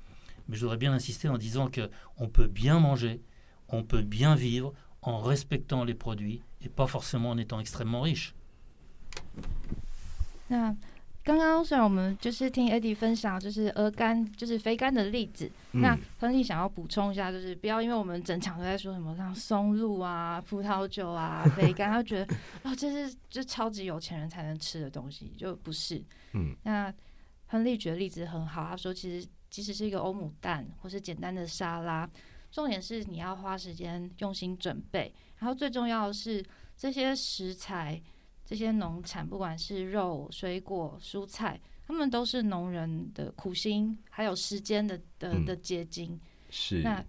[0.49, 3.21] Mais je voudrais bien insister en disant que on peut bien manger,
[3.69, 4.73] on peut bien vivre
[5.03, 8.35] en respectant les produits et pas forcément en étant extrêmement riche.
[10.49, 10.75] 那
[11.27, 15.51] 刚刚虽然我们就是听 Eddie 分享，就是鹅肝，就是肥肝的例子。
[15.73, 26.01] 那嗯亨利想要补充一下，就是不要因为我们整场都在说什么像松露啊、葡萄酒啊、肥肝，他觉得哦，这是这超级有钱人才能吃的东西，就不是。
[26.35, 26.95] 嗯那
[27.49, 32.09] 亨利举的例子很好，他说其实即使是一个欧姆蛋或是简单的沙拉，
[32.53, 36.41] 重点是你要花时间用心准备，然后最重要的是
[36.77, 38.01] 这些食材、
[38.47, 46.19] 这些农产，不管是肉、水果、蔬菜，他们都是农人的苦心还有时间的的嗯的结晶。
[46.49, 47.05] 是那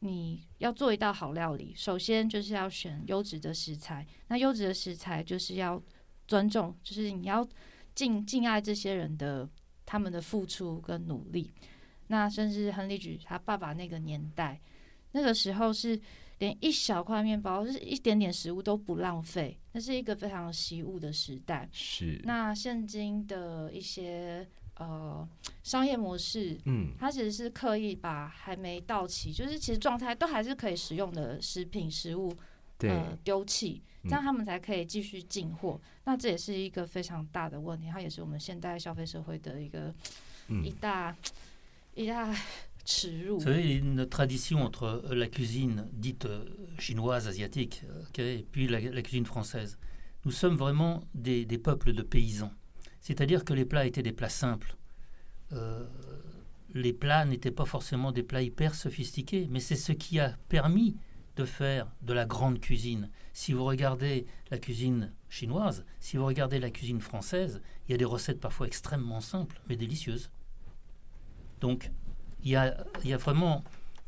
[0.00, 4.04] 你要做一道好料理，首先就是要选优质的食材。
[4.26, 5.80] 那优质的食材就是要
[6.26, 7.48] 尊重，就是你要
[7.94, 9.48] 敬敬爱这些人的
[9.86, 11.54] 他们的付出跟努力。
[12.08, 14.60] 那甚至亨利举他爸爸那个年代，
[15.12, 15.98] 那个时候是
[16.38, 21.68] 连一小块面包，就是一点点食物都不浪费，那是一个非常习物的时代。
[21.72, 25.26] 是那现今的一些呃
[25.62, 32.34] 商业模式，嗯它其实是刻意把还没到期，就是其实状态都还是可以食用的食品食物，
[33.22, 35.80] 丢弃，嗯这样他们才可以继续进货。
[36.04, 39.94] 那这也是一个非常大的问题，它也是我们现代消费社会的一个、
[40.48, 41.16] 一嗯大
[41.94, 42.36] 一大
[42.86, 46.44] il y a une tradition entre euh, la cuisine dite euh,
[46.78, 47.82] chinoise, asiatique,
[48.18, 49.78] euh, et puis la, cuisine française.
[50.24, 52.52] Nous sommes vraiment des, peuples de paysans.
[53.00, 54.76] C'est-à-dire que les plats étaient des plats simples.
[56.72, 60.96] Les plats n'étaient pas forcément des plats hyper sophistiqués, mais c'est ce qui a permis
[61.36, 63.10] de faire de la grande cuisine.
[63.34, 67.98] Si vous regardez la cuisine chinoise, si vous regardez la cuisine française, il y a
[67.98, 70.30] des recettes parfois extrêmement simples, mais délicieuses.
[71.60, 71.90] Donc,
[72.44, 73.64] il y a, il y a vraiment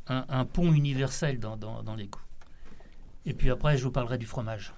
[0.07, 2.21] un, un pont universel dans, dans- dans les goûts.
[3.25, 4.71] Et puis après, je vous parlerai du fromage.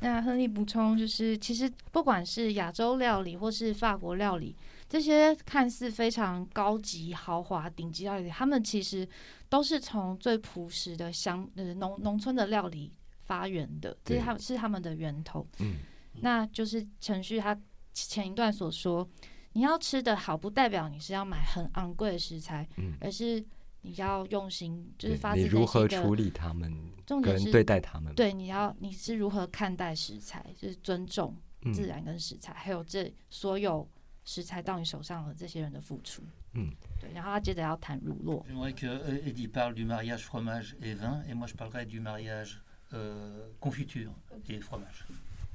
[0.00, 4.54] 那亨利补充就是，其实不管是亚洲料理或是法国料理，
[4.88, 9.08] 这些看似非常高级、豪华、顶级料理，他们其实
[9.48, 12.92] 都是从最朴实的乡呃农农村的料理
[13.24, 15.44] 发源的，这是他们是他们的源头。
[15.58, 15.78] 嗯
[16.20, 17.56] 那就是程序他
[17.92, 19.08] 前一段所说，
[19.58, 23.44] 你要吃的好，不代表你是要买很昂贵的食材，嗯，而是
[23.80, 33.84] 你要用心，就是发自你如何处理他们，跟重点是对待他们，对，你要你是如何看待食材，就是尊重嗯自然跟食材，还有这所有
[34.24, 36.22] 食材到你手上的这些人的付出。
[36.54, 37.10] 嗯，对。
[37.12, 42.62] 然后他接着要谈乳酪，J'aimerais que euh, Eddie parle du mariage fromage et vin, et moi je parlerai du mariage
[42.92, 44.12] euh, confiture
[44.48, 45.04] et fromage.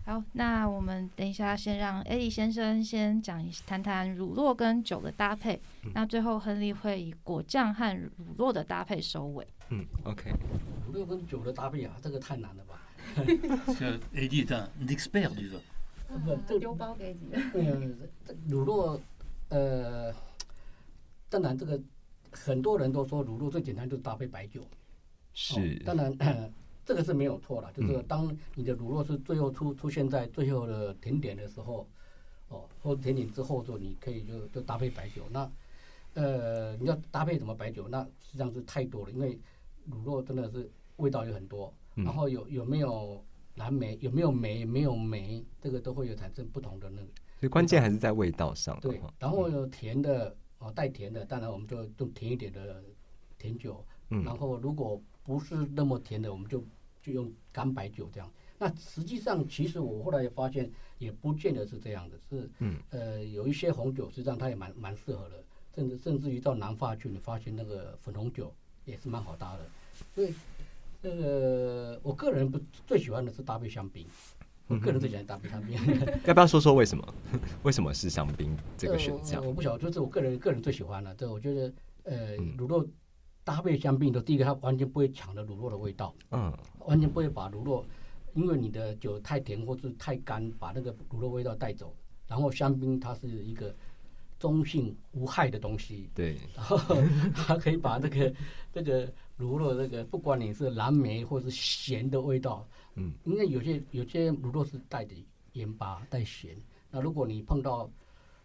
[0.05, 9.47] 好，那我们等一下先让艾利先生先讲一谈谈乳酪跟酒的搭配，嗯那最后亨利会以果酱和乳酪的搭配收尾。
[9.69, 10.29] 嗯，OK，
[10.85, 12.81] 乳酪跟酒的搭配啊，这个太难了吧
[13.15, 15.61] ？Parce que Eddie est un expert du vin.
[16.25, 17.33] 不这丢包给你。
[17.55, 18.99] 呃，这乳酪，
[19.49, 20.13] 呃，
[21.29, 21.79] 当然这个
[22.29, 24.61] 很多人都说乳酪最简单就是搭配白酒。
[25.33, 26.13] 是哦，当然、
[26.85, 31.87] 这个是没有错了，就是当你的乳酪是最后出出现在最后的甜点的时候，
[32.49, 35.23] 哦，或甜点之后就，你可以就就搭配白酒。
[35.31, 35.49] 那
[36.13, 37.87] 呃，你要搭配什么白酒？
[37.87, 39.39] 那实际上是太多了，因为
[39.85, 43.23] 乳酪真的是味道有很多，嗯然后有有没有
[43.55, 47.07] 蓝莓，有没有莓，没有莓，这个都会有产生不同的那个。
[47.39, 48.77] 所以关键还是在味道上。
[48.79, 52.83] 对，然后有甜的哦，带甜的，当然我们就用甜一点的
[53.37, 53.83] 甜酒。
[54.09, 56.63] 嗯然后如果不是那么甜的，我们就
[57.01, 58.29] 就用干白酒这样。
[58.59, 65.43] 那实际上，其实我后来也发现也不见得是这样的，是嗯呃有一些红酒实际上它也蛮蛮适合的，
[65.75, 68.53] 甚至甚至于到南法去，你发现那个粉红酒
[68.85, 69.65] 也是蛮好搭的。
[70.13, 70.33] 所以
[71.01, 74.05] 那个我个人不最喜欢的是搭配香槟，
[74.67, 75.77] 我个人最喜欢搭配香槟。
[76.25, 77.13] 要不要说说为什么？
[77.63, 79.49] 为什么是香槟这个呃选项我？
[79.49, 81.13] 我不晓得，就是我个人个人最喜欢的。
[81.15, 81.73] 这我觉得，
[82.03, 82.87] 呃，嗯乳酪
[83.43, 86.51] 搭配香槟的，第一个它完全不会抢了乳酪的味道，嗯
[86.85, 87.83] 完全不会把乳酪，
[88.33, 91.93] 因为你的酒太甜或是太干，把那个乳酪味道带走。
[92.25, 93.75] 然后香槟它是一个
[94.39, 96.77] 中性无害的东西，对，然后
[97.35, 98.33] 它可以把那个
[98.73, 102.65] 那个乳酪那个，不管你是蓝莓或是咸的味道，
[102.95, 105.13] 嗯，因为有些有些乳酪是带着
[105.51, 106.55] 盐巴带咸，
[106.89, 107.89] 那如果你碰到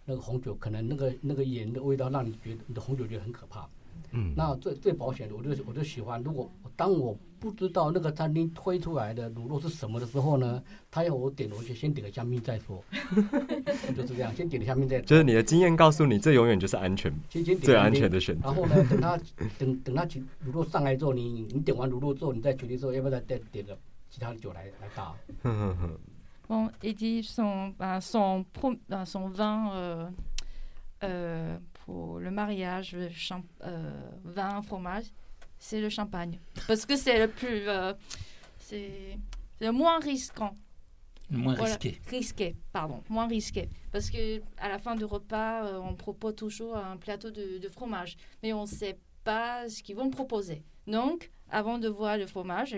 [0.05, 3.69] 那个红酒，可能那个那个盐的味道让你觉得你的红酒觉得很可怕。
[4.13, 6.23] 嗯，那最最保险的，我就我就喜欢。
[6.23, 12.83] 如果当我不知道那个餐厅推出来的卤肉是什么的时候呢，他要我点，我就先点个香槟再说，
[13.97, 15.01] 就是这样，先点个香槟再。
[15.03, 18.47] 就是你的经验告诉你，这永远就是安全先先最安全的选择。
[18.47, 19.19] 然后呢，等他
[19.59, 23.79] 等等他起卤肉上来之后，你你点完卤肉之后，你再决定说要不要再再点个
[24.11, 25.15] 其他的酒来来搭。
[26.49, 30.09] Bon, il dit son, ben, son, pro- ben, son vin euh,
[31.03, 31.59] euh,
[31.89, 33.09] pour le mariage, le
[33.65, 35.07] euh, vin, fromage,
[35.59, 36.39] c'est le champagne.
[36.67, 37.67] Parce que c'est le plus.
[37.67, 37.95] euh,
[38.59, 39.19] c'est
[39.59, 40.55] le moins risquant.
[41.31, 41.77] Moins Voilà.
[41.77, 41.99] risqué.
[42.11, 43.71] Risqué, pardon, moins risqué.
[43.91, 47.69] Parce que à la fin du repas, euh, on propose toujours un plateau de, de
[47.71, 50.63] fromage, mais on ne sait pas ce qu'ils vont proposer.
[50.87, 52.77] Donc, avant de voir le fromage,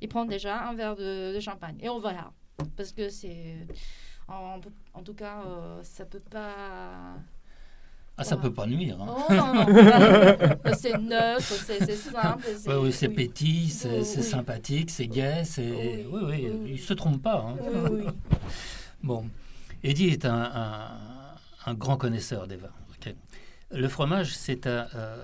[0.00, 2.32] ils, prennent déjà un verre de, de champagne et on verra.
[2.76, 3.58] Parce que c'est,
[4.26, 4.60] en,
[4.92, 7.14] en tout cas, euh, ça peut pas.
[8.16, 8.48] Ah, ça Voilà.
[8.48, 8.96] peut pas nuire.
[9.00, 9.06] hein.
[9.28, 12.44] Oh non non, pas- c'est neutre, c'est simple.
[12.66, 13.14] Ouais, oui, c'est oui.
[13.14, 14.22] petit, c'est Oui, oui.
[14.22, 15.70] sympathique, c'est gai, c'est.
[15.70, 16.70] Oui, Oui, oui, oui.
[16.74, 17.44] il se trompe pas.
[17.48, 17.56] hein.
[17.60, 18.12] Oui, oui, oui.
[19.02, 19.24] Bon,
[19.82, 20.98] Eddie est un, un-
[21.66, 22.68] un grand connaisseur des vins.
[23.70, 25.16] Le fromage, c'est euh,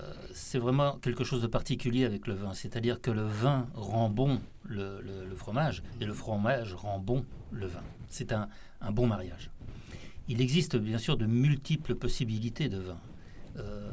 [0.54, 2.52] vraiment quelque chose de particulier avec le vin.
[2.52, 7.24] C'est-à-dire que le vin rend bon le, le- le fromage et le fromage rend bon
[7.52, 7.82] le vin.
[8.08, 8.48] C'est un,
[8.80, 9.50] un bon mariage.
[10.30, 13.00] Il existe bien sûr de multiples possibilités de vin.
[13.56, 13.90] Euh,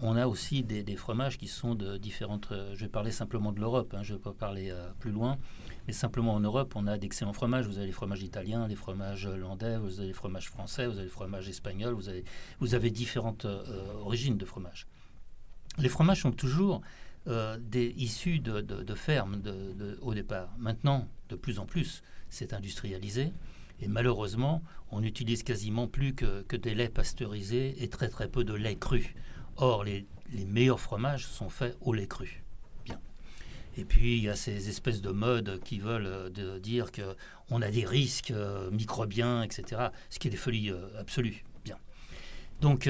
[0.00, 2.52] on a aussi des, fromages qui sont de différentes.
[2.52, 5.10] euh, je vais parler simplement de l'Europe, hein, je ne vais pas parler euh, plus
[5.10, 5.36] loin.
[5.88, 7.66] Mais simplement en Europe, on a d'excellents fromages.
[7.66, 11.06] Vous avez les fromages italiens, les fromages hollandais, vous avez les fromages français, vous avez
[11.06, 12.24] les fromages espagnols, vous avez,
[12.60, 13.48] vous avez différentes
[14.04, 14.86] origines de fromages.
[15.78, 16.82] Les fromages sont toujours
[17.74, 19.42] issus de, fermes
[20.02, 20.54] au départ.
[20.56, 23.32] Maintenant, de plus en plus, c'est industrialisé.
[23.82, 28.54] Et malheureusement, on n'utilise quasiment plus que, des laits pasteurisés et très très peu de
[28.54, 29.14] lait cru.
[29.56, 30.06] Or, les,
[30.46, 32.42] meilleurs fromages sont faits au lait cru.
[32.84, 33.00] Bien.
[33.76, 37.16] Et puis, il y a ces espèces de modes qui veulent euh, dire que
[37.50, 39.88] on a des risques euh, microbiens, etc.
[40.08, 41.44] Ce qui est des folies euh, absolues.
[41.64, 41.78] Bien.
[42.60, 42.88] Donc,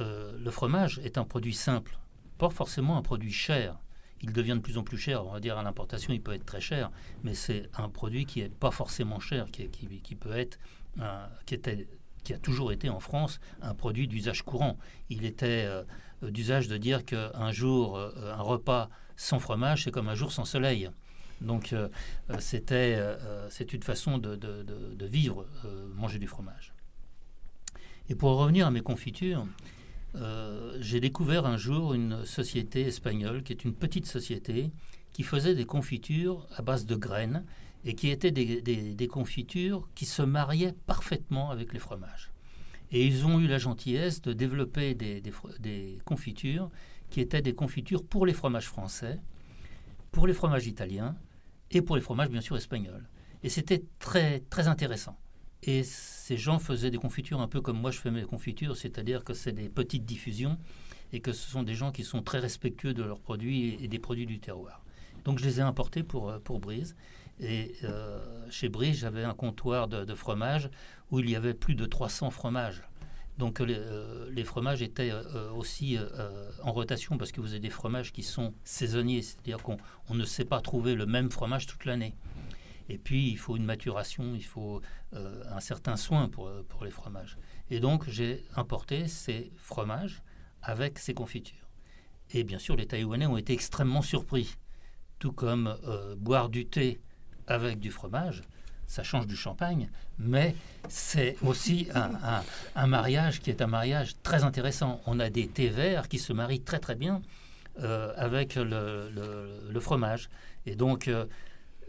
[0.00, 1.98] le fromage est un produit simple,
[2.36, 3.76] pas forcément un produit cher.
[4.22, 5.24] Il devient de plus en plus cher.
[5.26, 6.90] On va dire à l'importation, il peut être très cher,
[7.22, 10.58] mais c'est un produit qui est pas forcément cher, qui, peut être,
[11.00, 11.28] un-
[12.24, 14.76] qui a toujours été en France un produit d'usage courant.
[15.08, 15.84] Il était euh,
[16.30, 20.44] d'usage de dire qu'un jour, euh, un repas sans fromage, c'est comme un jour sans
[20.44, 20.90] soleil.
[21.40, 21.88] Donc, euh,
[22.30, 26.72] euh, c'était, euh, euh, c'est une façon de, vivre, euh, manger du fromage.
[28.08, 29.46] Et pour revenir à mes confitures,
[30.14, 34.70] euh, j'ai découvert un jour une société espagnole qui est une petite société
[35.12, 37.44] qui faisait des confitures à base de graines
[37.84, 42.30] et qui étaient des, des- confitures qui se mariaient parfaitement avec les fromages.
[42.90, 45.20] Et ils ont eu la gentillesse de développer des,
[45.60, 46.70] des confitures
[47.10, 49.20] qui étaient des confitures pour les fromages français,
[50.10, 51.16] pour les fromages italiens
[51.70, 53.08] et pour les fromages bien sûr espagnols.
[53.42, 55.16] Et c'était très très intéressant.
[55.62, 59.24] Et ces gens faisaient des confitures un peu comme moi je fais mes confitures, c'est-à-dire
[59.24, 60.56] que c'est des petites diffusions
[61.12, 63.98] et que ce sont des gens qui sont très respectueux de leurs produits et, des
[63.98, 64.82] produits du terroir.
[65.24, 66.96] Donc je les ai importés pour, euh, pour Brise.
[67.40, 70.70] Et euh, chez Brise, j'avais un comptoir de, de fromage
[71.10, 72.82] où il y avait plus de 300 fromages.
[73.36, 75.12] Donc les, euh, fromages étaient
[75.54, 75.96] aussi
[76.64, 79.76] en rotation parce que vous avez des fromages qui sont saisonniers, c'est-à-dire qu'on
[80.08, 82.14] on ne sait pas trouver le même fromage toute l'année.
[82.88, 84.80] Et puis il faut une maturation, il faut
[85.14, 87.36] euh, un certain soin pour, pour les fromages.
[87.70, 90.22] Et donc j'ai importé ces fromages
[90.62, 91.68] avec ces confitures.
[92.30, 94.56] Et bien sûr, les Taïwanais ont été extrêmement surpris.
[95.18, 97.00] Tout comme euh, boire du thé
[97.46, 98.42] avec du fromage,
[98.86, 100.54] ça change du champagne, mais
[100.88, 105.00] c'est aussi un, mariage qui est un mariage très intéressant.
[105.06, 107.20] On a des thés verts qui se marient très très bien
[107.80, 110.30] euh, avec le, fromage.
[110.66, 111.10] Et donc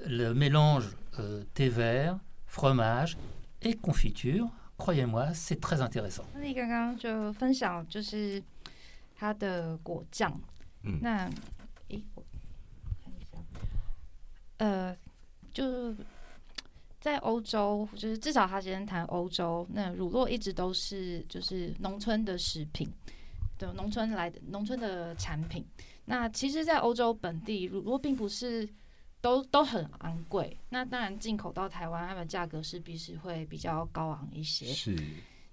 [0.05, 0.85] le mélange
[1.19, 3.17] euh, thé vert, fromage
[3.61, 6.23] et confiture, croyez-moi, c'est très intéressant.
[6.33, 8.41] 那你刚刚就分享就是
[9.15, 10.31] 它的果酱，
[10.83, 11.29] 嗯那
[11.89, 12.23] 诶，我
[13.03, 13.37] 看一下，
[14.57, 14.95] 呃，
[15.51, 15.95] 就是
[17.01, 22.89] 在欧洲，就是至少他今天谈欧洲，那乳酪一直都是就是农村的食品，
[23.57, 25.65] 对，农村来的农村的产品。
[26.05, 28.67] 那其实，在欧洲本地，乳酪并不是
[29.21, 30.57] 都都很昂贵。
[30.69, 34.65] 那当然，进口到台湾，它们价格势必是会比较高昂一些。
[34.67, 34.95] 是，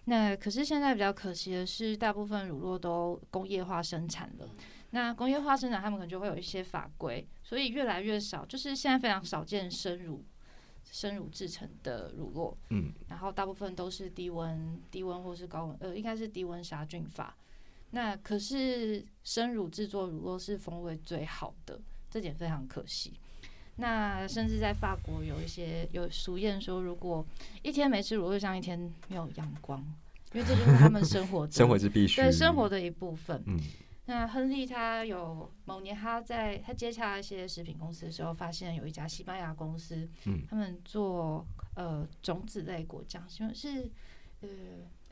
[0.05, 4.49] 那可是现在比较可惜的是，大部分乳酪都工业化生产了。
[4.91, 10.25] 那工业化生产，他们可能就会有一些法规，所以越来越少，就是现在非常少见生乳
[10.85, 17.37] 生乳制成的乳酪，嗯，然后大部分都是低温、低温或是高温，呃，应该是低温杀菌法。
[17.91, 23.13] 那可是生乳制作乳酪是风味最好的，这点非常可惜。
[23.77, 27.25] 那甚至在法国有一些有俗谚说，如果
[27.63, 29.79] 一天没吃乳酪，就像一天没有阳光，
[30.33, 33.43] 因为这就是他们生活的 生活是必须对生活的一部分。
[33.47, 33.59] 嗯
[34.09, 43.91] 那亨利他有某年他在他接洽一些食品公司的时候，发现有一家西班牙公司，嗯他们做呃种子类果酱，是是
[44.41, 44.49] 呃。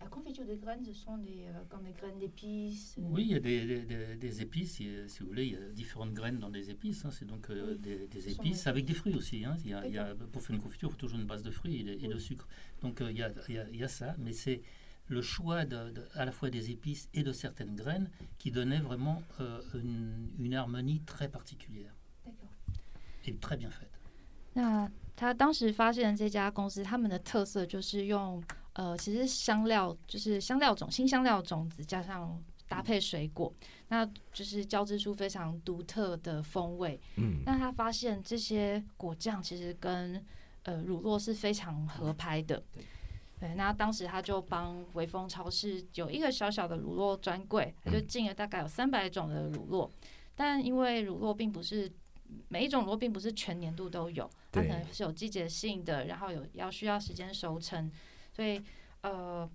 [0.03, 2.95] La confiture des graines, ce sont des, euh, comme des graines d'épices.
[2.97, 5.51] euh, Oui, il y a des, des- des- des épices, et, si vous voulez, il
[5.53, 7.03] y a différentes graines dans des épices.
[7.05, 7.79] hein, c'est donc euh, Oui.
[7.79, 9.43] des, des Ce sont épices des- avec des fruits aussi.
[9.43, 11.25] hein, il y a- il y a- pour faire une confiture, il faut toujours une
[11.27, 12.21] base de fruits et de, et de Oui.
[12.21, 12.47] sucre.
[12.81, 14.61] Donc euh, il y, a, il y a- il y a ça, mais c'est
[15.09, 18.79] le choix de, de- à la fois des épices et de certaines graines qui donnait
[18.79, 21.93] vraiment euh, une, une harmonie très particulière
[22.25, 22.49] D'accord.
[23.25, 23.89] et très bien faite.
[24.53, 28.41] 那他当时发现这家公司，他们的特色就是用
[28.74, 33.52] 呃，其实香料就是香料种新香料种子加上搭配水果，
[33.88, 37.00] 那就是交织出非常独特的风味。
[37.16, 40.24] 嗯那他发现这些果酱其实跟
[40.64, 42.62] 呃乳酪是非常合拍的。
[42.72, 42.84] 对
[43.40, 49.90] 对，那当时他就帮微风超市有一个小小的乳酪专柜，他就进了大概有三百种的乳酪，
[50.34, 51.90] 但因为乳酪并不是
[52.48, 57.90] 每一种乳酪并不是全年度都有，它可能是有季节性的，然后有要需要时间熟成，
[58.34, 58.60] 所以
[59.02, 59.48] 呃，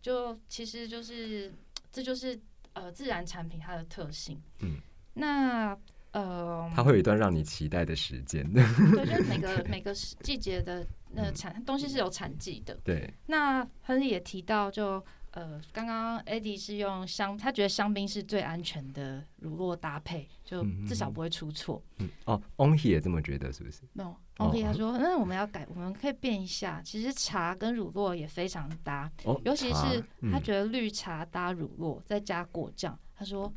[0.00, 1.52] 就其实就是
[1.92, 2.38] 这就是
[2.72, 4.40] 呃自然产品它的特性。
[4.60, 4.78] 嗯，
[5.14, 5.76] 那
[6.12, 8.50] 呃，它会有一段让你期待的时间。
[8.52, 8.62] 对，
[9.04, 12.74] 就是每个 每个季节的那产东西是有产季的。
[12.82, 21.82] 对，那亨利也提到就，呃，刚刚 Eddie 是用香，他觉得香槟是最安全的乳酪搭配，就至少不会出错。
[21.98, 23.82] 嗯，哦 o n h i 也这么觉得，是不是？
[23.92, 26.80] 没有哦，OK，他说，那我们要改，我们可以变一下。
[26.84, 33.52] 其实茶跟乳酪也非常搭，哦，尤其是他嗯觉得绿茶搭乳酪，再加果酱，他说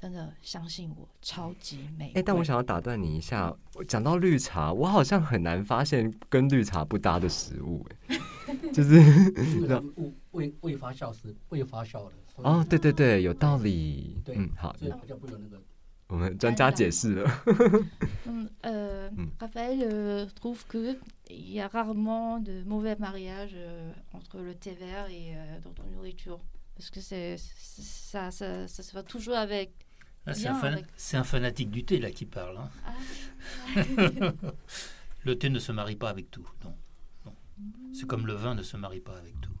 [0.00, 2.12] 真的相信我，超级美味。
[2.14, 3.54] 哎、但我想要打断你一下，
[3.88, 8.18] 讲到绿茶，我好像很难发现跟绿茶不搭的食物、哎，
[8.72, 14.20] 就是因为它们未未未发酵是未发酵的，哦，对对对，有道理。
[14.24, 15.62] 对嗯，好，所以比较不有那个
[16.07, 17.29] 我们专家解释了。
[18.25, 19.29] Hum, euh, Mm.
[19.39, 20.97] Raphaël euh, trouve que
[21.29, 25.83] il y a rarement de mauvais mariage euh, entre le thé vert et euh, notre
[25.95, 26.39] nourriture.
[26.75, 29.71] Parce que c'est ça, ça, ça se va toujours avec.
[30.25, 32.57] Là, c'est un, Bien fan- avec- c'est un fanatique du thé là qui parle.
[32.57, 32.69] hein.
[32.85, 34.31] Ah,
[35.25, 36.47] Le thé ne se marie pas avec tout.
[36.63, 36.73] Non.
[37.25, 37.33] non.
[37.93, 39.51] C'est comme le vin ne se marie pas avec tout.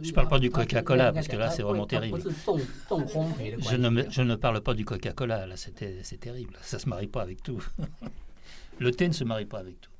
[0.00, 2.20] Je ne parle pas du Coca-Cola, parce que là, c'est vraiment terrible.
[2.20, 6.56] Je ne, parle pas du Coca-Cola, là, c'est terrible.
[6.62, 7.62] Ça ne se marie pas avec tout.
[8.78, 9.90] Le thé ne se marie pas avec tout.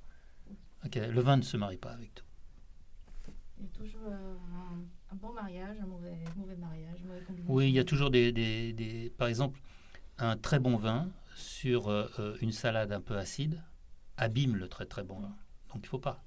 [0.95, 2.25] Le vin ne se marie pas avec tout.
[3.59, 4.35] Il y a toujours euh,
[5.13, 6.17] un, bon mariage, un mauvais,
[6.59, 6.99] mariage.
[7.05, 9.61] Mauvais oui, il y a toujours des, des, des, Par exemple,
[10.17, 13.63] un très bon vin sur euh, euh, une salade un peu acide
[14.17, 15.37] abîme le très très bon vin.
[15.69, 16.25] Donc il ne faut pas.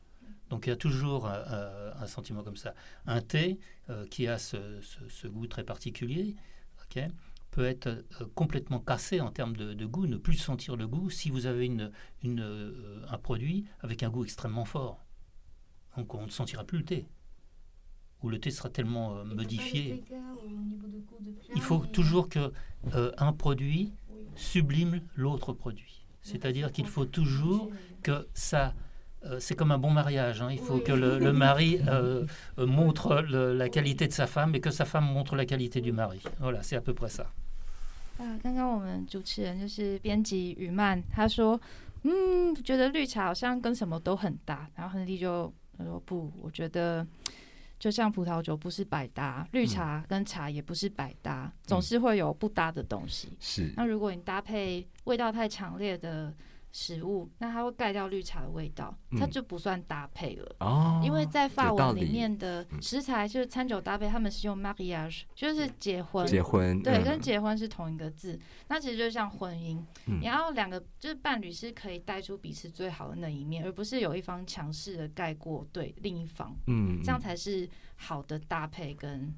[0.53, 2.75] Donc il y a toujours euh, un sentiment comme ça.
[3.07, 3.57] Un thé
[3.89, 6.35] euh, qui a ce, ce- ce goût très particulier
[7.49, 11.09] peut être euh, complètement cassé en termes de, de goût, ne plus sentir le goût
[11.09, 11.91] si vous avez une,
[12.21, 15.03] une, un produit avec un goût extrêmement fort.
[15.97, 17.07] Donc on ne sentira plus le thé.
[18.21, 20.03] Ou le thé sera tellement modifié.
[21.55, 22.53] Il faut toujours que
[23.17, 23.91] un produit
[24.35, 26.05] sublime l'autre produit.
[26.21, 27.71] C'est-à-dire qu'il faut toujours
[28.03, 28.75] que ça,
[29.25, 30.41] euh, c'est comme un bon mariage.
[30.41, 30.49] hein.
[30.51, 30.83] Il faut Oui.
[30.83, 32.25] que le, le mari euh,
[32.57, 35.81] euh, montre le- la qualité de sa femme et que sa femme montre la qualité
[35.81, 36.21] du mari.
[36.39, 37.25] Voilà, c'est à peu près ça.
[38.19, 41.59] 啊，刚刚我们主持人就是编辑雨曼，他说，
[42.03, 47.05] 嗯，觉得绿茶好像跟什么都很搭，然后亨利就他说不，我觉得
[47.79, 53.29] 就像葡萄酒不是百搭，绿茶跟茶也不是百搭，总是会有不搭的东西。
[53.39, 56.31] 是那如果你搭配味道太强烈的
[56.75, 60.55] 食物，那它会盖掉绿茶的味道，它嗯就不算搭配了。
[60.59, 62.81] 哦，因为在法文里面的嗯。
[62.81, 67.03] 食材就是餐酒搭配，他们是用 mariage，就是结婚，结婚对，嗯。
[67.03, 68.37] 跟结婚是同一个字。
[68.67, 70.19] 那其实就像婚姻，嗯。
[70.19, 79.31] 你要两个就是伴侣是可以带出彼此最好的那一面，而不是有一方强势的盖过对另一方，嗯，这样嗯才是好的搭配跟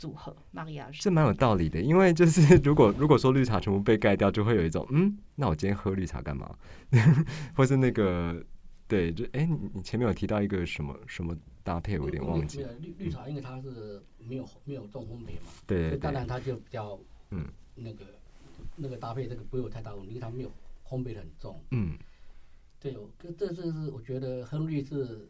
[0.00, 1.02] 组合 mariage。
[1.02, 6.56] 这蛮有道理的，因为就是 如果如果说绿茶全部被盖掉，就会有一种嗯，那我今天喝绿茶干嘛？
[7.54, 8.42] 或是那个
[8.88, 16.98] 对，就哎、你你前面有提到一个什么什么搭配，我有点忘记绿绿茶，因为它是没有没有重烘焙嘛，对当然，它就比较
[17.30, 17.44] 嗯
[17.74, 18.04] 那个
[18.76, 20.50] 那个搭配这个不会有太大问题，因为它没有
[20.88, 21.62] 烘焙的很重。
[21.72, 21.98] 嗯，
[22.80, 25.28] 对，我这这是是我觉得亨利是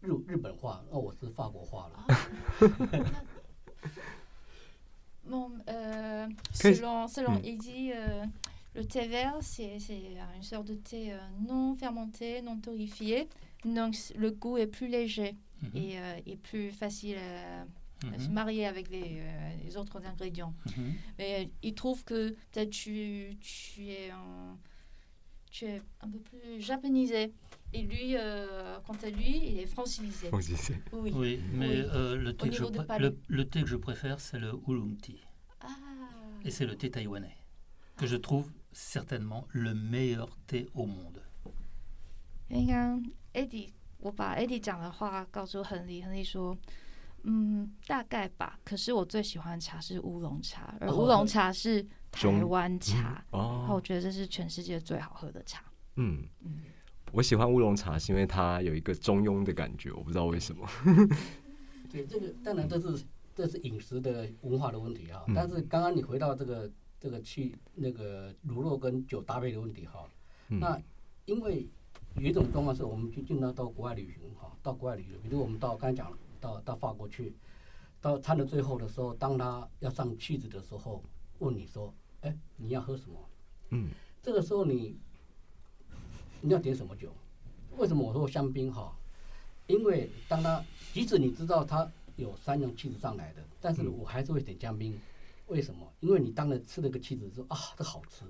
[0.00, 2.06] 日日本话，那我是法国话了。
[5.26, 7.44] Bon, euh, selon, selon Mm.
[7.44, 8.24] Eddie, euh,
[8.74, 10.02] le thé vert, c'est c'est
[10.36, 11.18] une sorte de thé euh,
[11.48, 13.28] non fermenté, non torréfié.
[13.64, 15.70] Donc le goût est plus léger Mhm.
[15.76, 17.62] et, et plus facile à,
[18.14, 18.32] à se Mhm.
[18.34, 19.22] marier avec les,
[19.64, 20.52] les autres ingrédients.
[20.76, 20.92] Mhm.
[21.18, 24.58] Mais il trouve que peut-être tu, tu, es un,
[25.50, 27.32] tu es un peu plus japonisé.
[27.73, 30.29] Et lui, euh, quant à lui, il est francilisé.
[30.31, 31.11] On dit c'est- Oui.
[31.15, 31.89] Oui, mais Oui.
[31.93, 33.09] euh, le, thé que je niveau de pré- palais.
[33.09, 35.19] le, le thé que je préfère, c'est le oolong tea.
[35.61, 35.67] Ah.
[36.43, 37.37] Et c'est le thé taïwanais,
[37.95, 41.21] que je trouve certainement le meilleur thé au monde.
[42.49, 43.03] 刚刚
[43.33, 46.57] Eddie，我把 Eddie 讲的话告诉亨利，亨利说，
[47.23, 48.59] 嗯，大概吧。
[48.63, 55.63] 可是我最喜欢的茶是乌龙茶，而哦乌龙茶是台中湾茶，然后哦我，觉得这是全世界最好喝的茶。
[55.97, 56.61] 嗯嗯，
[57.14, 60.68] 我喜欢乌龙茶是因为它有一个中庸的感觉，我不知道为什么。
[61.88, 65.22] 对，这个当然这是这是饮食的文化的问题哈。
[65.28, 70.10] 嗯但是刚刚你回到这个这个去那个卤肉跟酒搭配的问题哈，
[70.48, 70.76] 嗯那
[71.26, 71.68] 因为
[72.16, 77.32] 有一种状况是我们去经常到国外旅行哈，到国外旅游，比如我们到刚才讲到到法国去，
[78.00, 81.00] 到餐的最后的时候，当他要上气子的时候，
[81.38, 83.16] 问你说，哎，你要喝什么？
[83.70, 83.90] 嗯
[84.20, 84.96] 这个时候你
[86.44, 87.08] 你要点什么酒？
[87.78, 88.94] 为什么我说香槟哈？
[89.66, 94.94] 因为当他即使你知道他有三种气质上来的，但是嗯我还是会点香槟。
[95.46, 95.90] 为什么？
[96.00, 98.26] 因为你当了吃了个气质说啊，这好吃，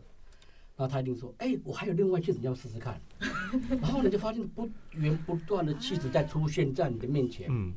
[0.77, 3.01] 然后他一定说，哎，我还有另外气质，你要试试看。
[3.83, 7.49] 然后你就发现不源不断的气质在出现在你的面前。
[7.51, 7.75] 嗯，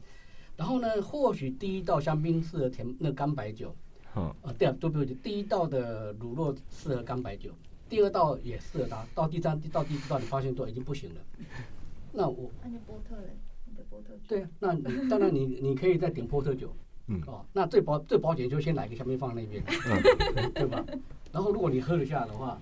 [0.55, 3.75] 然后呢，或许第一道香槟适合甜那干白酒，
[4.13, 7.51] 好，啊，对啊，对不起，第一道的乳酪适合干白酒，
[7.89, 11.21] 第二道也适合它，到第三到第四道你发现都已经不行了。
[12.11, 13.37] 那我那你波特嘞？
[13.65, 14.19] 你的波特酒。
[14.27, 16.73] 对啊，那你当然你 你可以再点波特酒，
[17.07, 17.21] 嗯。
[17.27, 19.63] 哦，那最保最保险就先来一个香槟放那边，
[20.35, 20.51] 嗯。
[20.53, 20.83] 对吧？
[21.31, 22.59] 然后如果你喝得下的话，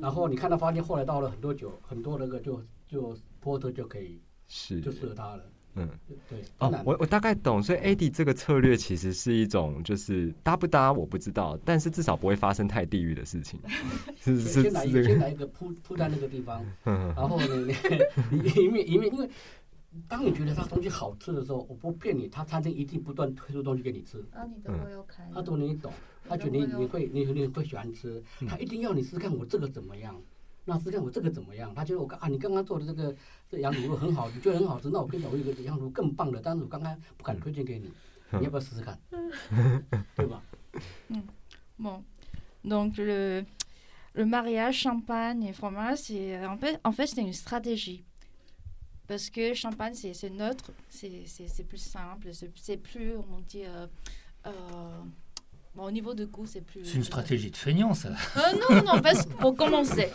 [0.00, 4.80] 然后你看到发现后来倒了很多酒，很多那个就就波特就可以是。
[4.80, 5.44] 就适合它了，
[5.74, 5.88] 嗯。
[6.28, 13.58] 对，哦，我我大概懂，所以 AD 这个策略其实是一种，就是搭不搭我不知道，但是至少不会发生太地狱的事情，
[14.20, 17.46] 是对是先来一个，先来一个铺铺在那个地方， 嗯然后呢，
[18.30, 19.28] 你你一面一面，因为
[20.06, 24.18] 当你觉得它东西好吃的时候，我不骗你，他餐厅一定不断推出东西给你吃。
[24.32, 25.26] 啊，你的嗯我有看。
[25.32, 25.90] 他懂你懂，
[26.28, 30.14] 他觉得你你会你你会喜欢吃，他一定要你试试看我这个怎么样，
[30.66, 31.72] 那试试看我这个怎么样。
[31.74, 33.14] 他觉得我刚啊，你刚刚做的这个
[33.49, 37.91] 这羊乳酪很好，你觉得很好吃，那我跟你讲，我有一个羊乳更棒的，但是我刚刚不敢推荐给你，
[38.31, 38.97] 你要不要试试看？
[40.15, 40.41] 对吧？
[41.77, 42.03] Bon,
[42.63, 43.45] donc le,
[44.13, 48.03] le mariage champagne et fromage, c'est en fait, en fait c'est une stratégie.
[49.05, 53.41] Parce que champagne, c'est c'est neutre, c'est c'est- c'est plus simple, c'est c'est plus, on
[53.47, 53.85] dit, euh,
[54.47, 55.03] euh,
[55.78, 56.84] bon, au niveau de goût, c'est plus...
[56.84, 58.08] C'est une stratégie de feignant, ça.
[58.08, 60.10] Euh, non, non, parce pour commencer,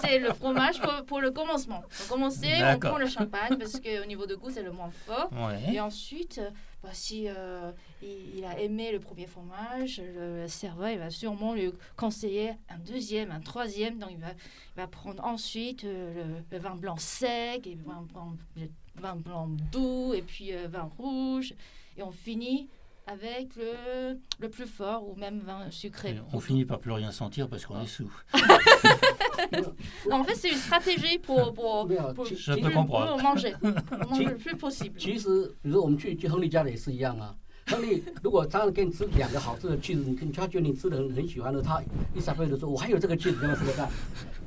[0.00, 1.82] c'est le fromage pour, pour le commencement.
[1.96, 5.28] Pour commencer, on prend le champagne parce qu'au niveau de goût, c'est le moins fort.
[5.32, 5.74] Ouais.
[5.74, 6.50] Et ensuite, euh,
[6.82, 11.52] bah, si euh, il, il a aimé le premier fromage, le serveur il va sûrement
[11.52, 13.98] lui conseiller un deuxième, un troisième.
[13.98, 18.06] Donc il va, il va prendre ensuite euh, le, le vin blanc sec, et vin
[18.12, 21.54] blanc, le vin blanc doux, et puis euh, vin rouge.
[21.96, 22.68] Et on finit
[23.07, 26.11] avec le, le plus fort ou même vin sucré.
[26.11, 28.09] Et on finit par plus rien sentir parce qu'on est sous.
[30.09, 32.69] Non, en fait, c'est une stratégie pour, pour, 没 有， pour, 其 Je 其 peux
[32.69, 33.07] 实 comprendre.
[33.11, 33.53] pour manger.
[33.59, 34.97] Pour manger le plus possible.
[34.97, 37.35] 其实，比如说我们去去亨利家里也是一样啊。
[37.67, 41.81] 亨利如果他给你吃两个好吃的 cheese，你他觉得你吃的很很喜欢的，他
[42.13, 43.89] 一撒贝的说，我还有这个 cheese，你要不要试试看？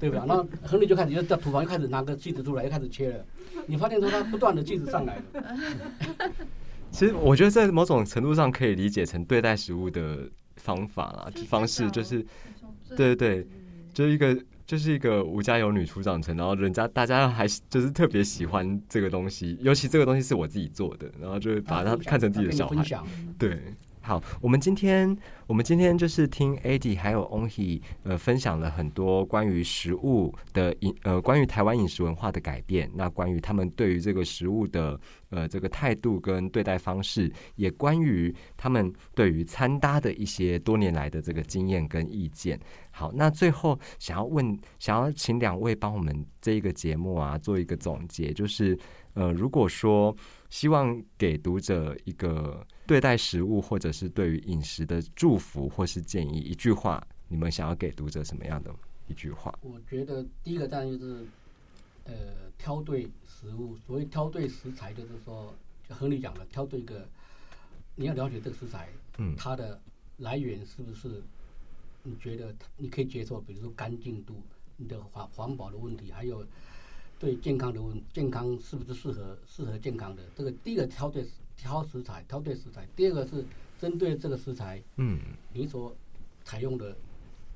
[0.00, 0.24] 对吧？
[0.26, 3.24] 然后亨利就开始就到厨房就开始拿个 cheese 出来，就开始切了。
[3.66, 6.32] 你发现说他不断的 cheese 上来了，
[6.91, 12.23] 其实我觉得在某种程度上可以理解成对待食物的方法啦，方式就是，
[12.89, 13.47] 对对对，
[13.93, 22.85] 就是一个就是一个吴家有女初长成，然后人家大家还是就是特别喜欢这个东西，尤其这个东西是我自己做的，然后就会把它看成自己的小孩。
[23.39, 23.59] 对，
[24.03, 34.99] 好，我们今天我们今天就是听 Adi 还有 Onhe 呃分享了很多关于食物的饮呃关于台湾饮食文化的改变，那关于他们对于这个食物的
[35.29, 42.59] 呃这个态度跟对待方式，也关于他们对于餐搭的一些多年来的这个经验跟意见。
[42.89, 48.77] 好，那最后想要问，想要请两位帮我们这一个节目啊做一个总结，就是
[49.13, 50.13] 呃，如果说
[50.51, 58.69] 希望给读者一个对待食物或者是对于饮食的祝福或是建议，一句话，你们想要给读者什么样的
[59.07, 59.57] 一句话？
[59.61, 61.25] 我觉得第一个当然就是，
[62.03, 62.13] 呃
[62.57, 63.77] 挑对食物。
[63.77, 65.55] 所谓挑对食材，就是说，
[65.87, 67.07] 就亨利讲的，挑对一个，
[67.95, 68.89] 你要了解这个食材，
[69.19, 69.81] 嗯它的
[70.17, 71.23] 来源是不是
[72.03, 73.39] 你觉得你可以接受？
[73.39, 74.35] 比如说干净度、
[74.75, 76.45] 你的环环保的问题，还有
[77.21, 80.23] 对健康的问健康是不是适合适合健康的？
[80.35, 81.23] 这个第一个挑对
[81.55, 83.45] 挑食材，挑对食材；第二个是
[83.79, 85.19] 针对这个食材，嗯
[85.53, 85.95] 你所
[86.43, 86.97] 采用的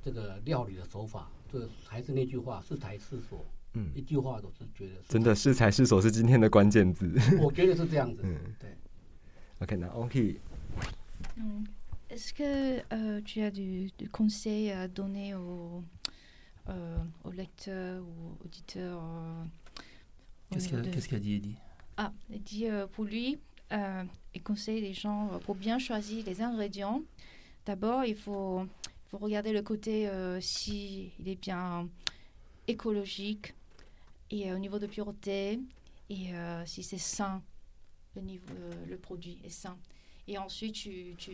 [0.03, 3.43] 这个料理的手法，这个还是那句话，适才适所。
[3.73, 7.11] 嗯一句话，我是觉得是真的适才适所是今天的关键字。
[7.41, 8.21] 我觉得是这样子。
[8.23, 8.69] 嗯对。
[9.61, 11.65] OK，那 OK，Hum,
[12.07, 16.11] Est-ce que euh, tu as du, du conseil à donner aux, euh,
[17.23, 19.43] aux lecteurs ou auditeurs euh,
[20.51, 21.55] Qu'est-ce qu'a de- dit Eddie?
[21.97, 23.39] Ah, il dit euh, pour lui,
[23.71, 24.03] euh,
[24.33, 27.01] il conseille les gens euh, pour bien choisir les ingrédients.
[27.65, 31.87] D'abord, il faut, il faut regarder le côté euh, si il est bien
[32.67, 33.53] écologique
[34.31, 35.59] et euh, au niveau de pureté
[36.09, 37.41] et euh, si c'est sain,
[38.15, 39.77] le, niveau, euh, le produit est sain.
[40.27, 41.31] Et ensuite, tu, tu,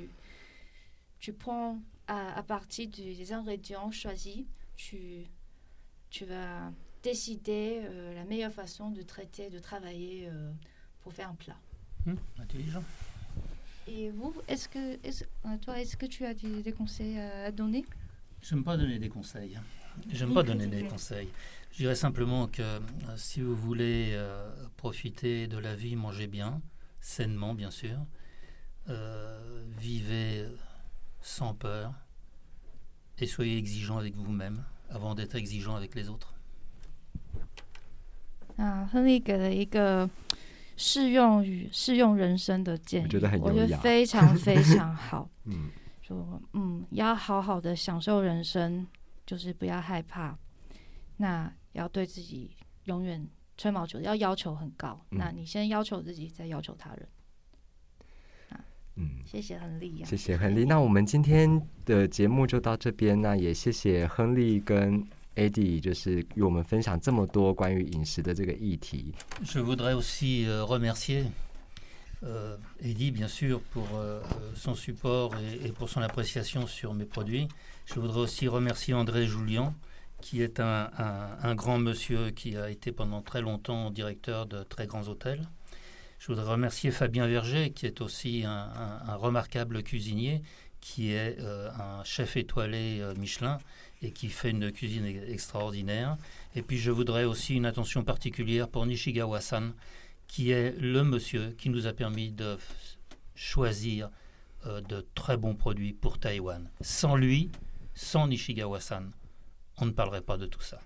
[1.20, 4.44] tu prends à, à partir des ingrédients choisis,
[4.82, 5.26] tu,
[6.10, 6.72] tu vas
[7.04, 10.52] décider euh, la meilleure façon de traiter, de travailler euh,
[11.02, 11.58] pour faire un plat.
[12.06, 12.84] Hmm, Intelligent.
[13.88, 17.86] Et vous, est-ce que, euh, toi, est-ce que tu as des, des conseils à, donner?
[18.42, 19.58] J'aime pas donner des conseils.
[20.10, 21.30] J'aime pas donner des conseils.
[21.72, 22.80] Je dirais simplement que euh,
[23.18, 24.20] si vous voulez
[24.78, 26.62] profiter de la vie, mangez bien,
[27.00, 27.98] sainement bien sûr.
[29.78, 30.48] Vivez
[31.22, 31.94] sans peur
[33.20, 36.28] et soyez exigeant avec vous-même avant d'être exigeant avec les autres.
[38.58, 40.10] 啊，亨利给了一个
[40.78, 45.30] 适用于适用人生的建议，我觉得很我觉得非常非常好。
[45.46, 45.70] 嗯
[46.02, 48.86] 说，嗯，要好好的享受人生，
[49.26, 50.38] 就是不要害怕，
[51.18, 52.52] 那要对自己
[52.84, 53.26] 永远
[53.58, 55.00] 吹毛求疵，要要求很高。
[55.12, 57.08] 嗯那你先要求自己，再要求他人。
[58.97, 59.11] 嗯。
[59.25, 60.65] 谢谢亨利呀、谢谢亨利。
[60.65, 65.05] 那我们今天的节目就到这边，那也谢谢亨利跟
[65.35, 69.13] Eddie，就是与我们分享这么多关于饮食的这个议题。
[69.45, 71.25] Je voudrais aussi euh, remercier
[72.23, 74.23] euh, Eddie, bien sûr, pour euh,
[74.55, 77.49] son support et, et pour son appréciation sur mes produits.
[77.85, 79.75] Je voudrais aussi remercier André Joulian,
[80.23, 84.63] qui est un, un- un grand monsieur qui a été pendant très longtemps directeur de
[84.65, 85.47] très grands hôtels.
[86.22, 90.44] Je voudrais remercier Fabien Verger, qui est aussi un, remarquable cuisinier,
[90.80, 93.58] qui est euh, un chef étoilé euh, Michelin
[94.04, 96.18] et qui fait une cuisine e- extraordinaire.
[96.54, 99.74] Et puis je voudrais aussi une attention particulière pour Nishigawa-san,
[100.28, 102.56] qui est le monsieur qui nous a permis de
[103.34, 104.12] choisir
[104.68, 106.70] euh, de très bons produits pour Taïwan.
[106.82, 107.50] Sans lui,
[107.96, 109.10] sans Nishigawa-san,
[109.78, 110.82] on ne parlerait pas de tout ça.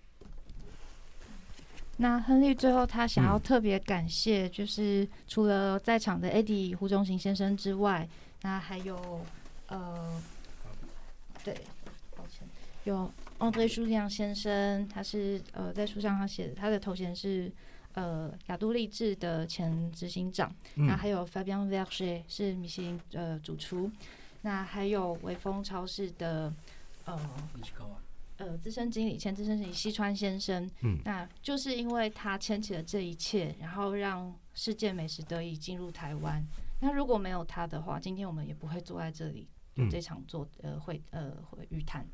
[1.98, 8.08] 那亨利最后他想要嗯特别感谢，就是除了在场的 Eddie 胡忠行先生之外，
[8.42, 9.22] 那还有
[9.68, 10.22] 呃，
[11.42, 11.54] 对，
[12.18, 12.46] 抱歉，
[12.84, 17.50] 有 Andre 舒亮先生，他是呃在书上他写的，他的头衔是
[17.94, 23.90] 呃雅都励志的前执行长，那嗯还有 Fabian Verger 是米其林呃主厨，
[24.42, 26.54] 那还有微风超市的
[27.06, 27.18] 呃。
[28.38, 36.46] 呃资深经理签资深经理西川先生，嗯那就是因为他牵起了这一切，然后让世界美食得以进入台湾。
[36.82, 39.48] 那如果没有他的话，今天我们也不会坐在这里
[39.90, 42.06] 这场座呃会呃会预谈。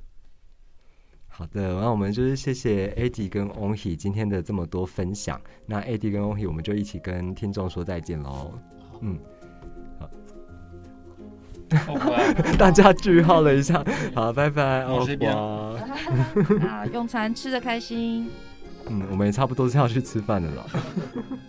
[1.34, 5.42] 好的，那我们就是谢谢 Eddie 跟 Onhi 今天的这么多分享。
[5.66, 8.60] 那 Eddie 跟 Onhi 我们就一起跟听众说再见喽。
[9.00, 9.18] 嗯，
[12.58, 15.74] 大家句号了一下， 好，拜拜，哦这边哇
[16.60, 18.30] 那用餐吃的开心。
[18.90, 20.66] 嗯，我们也差不多是要去吃饭的了。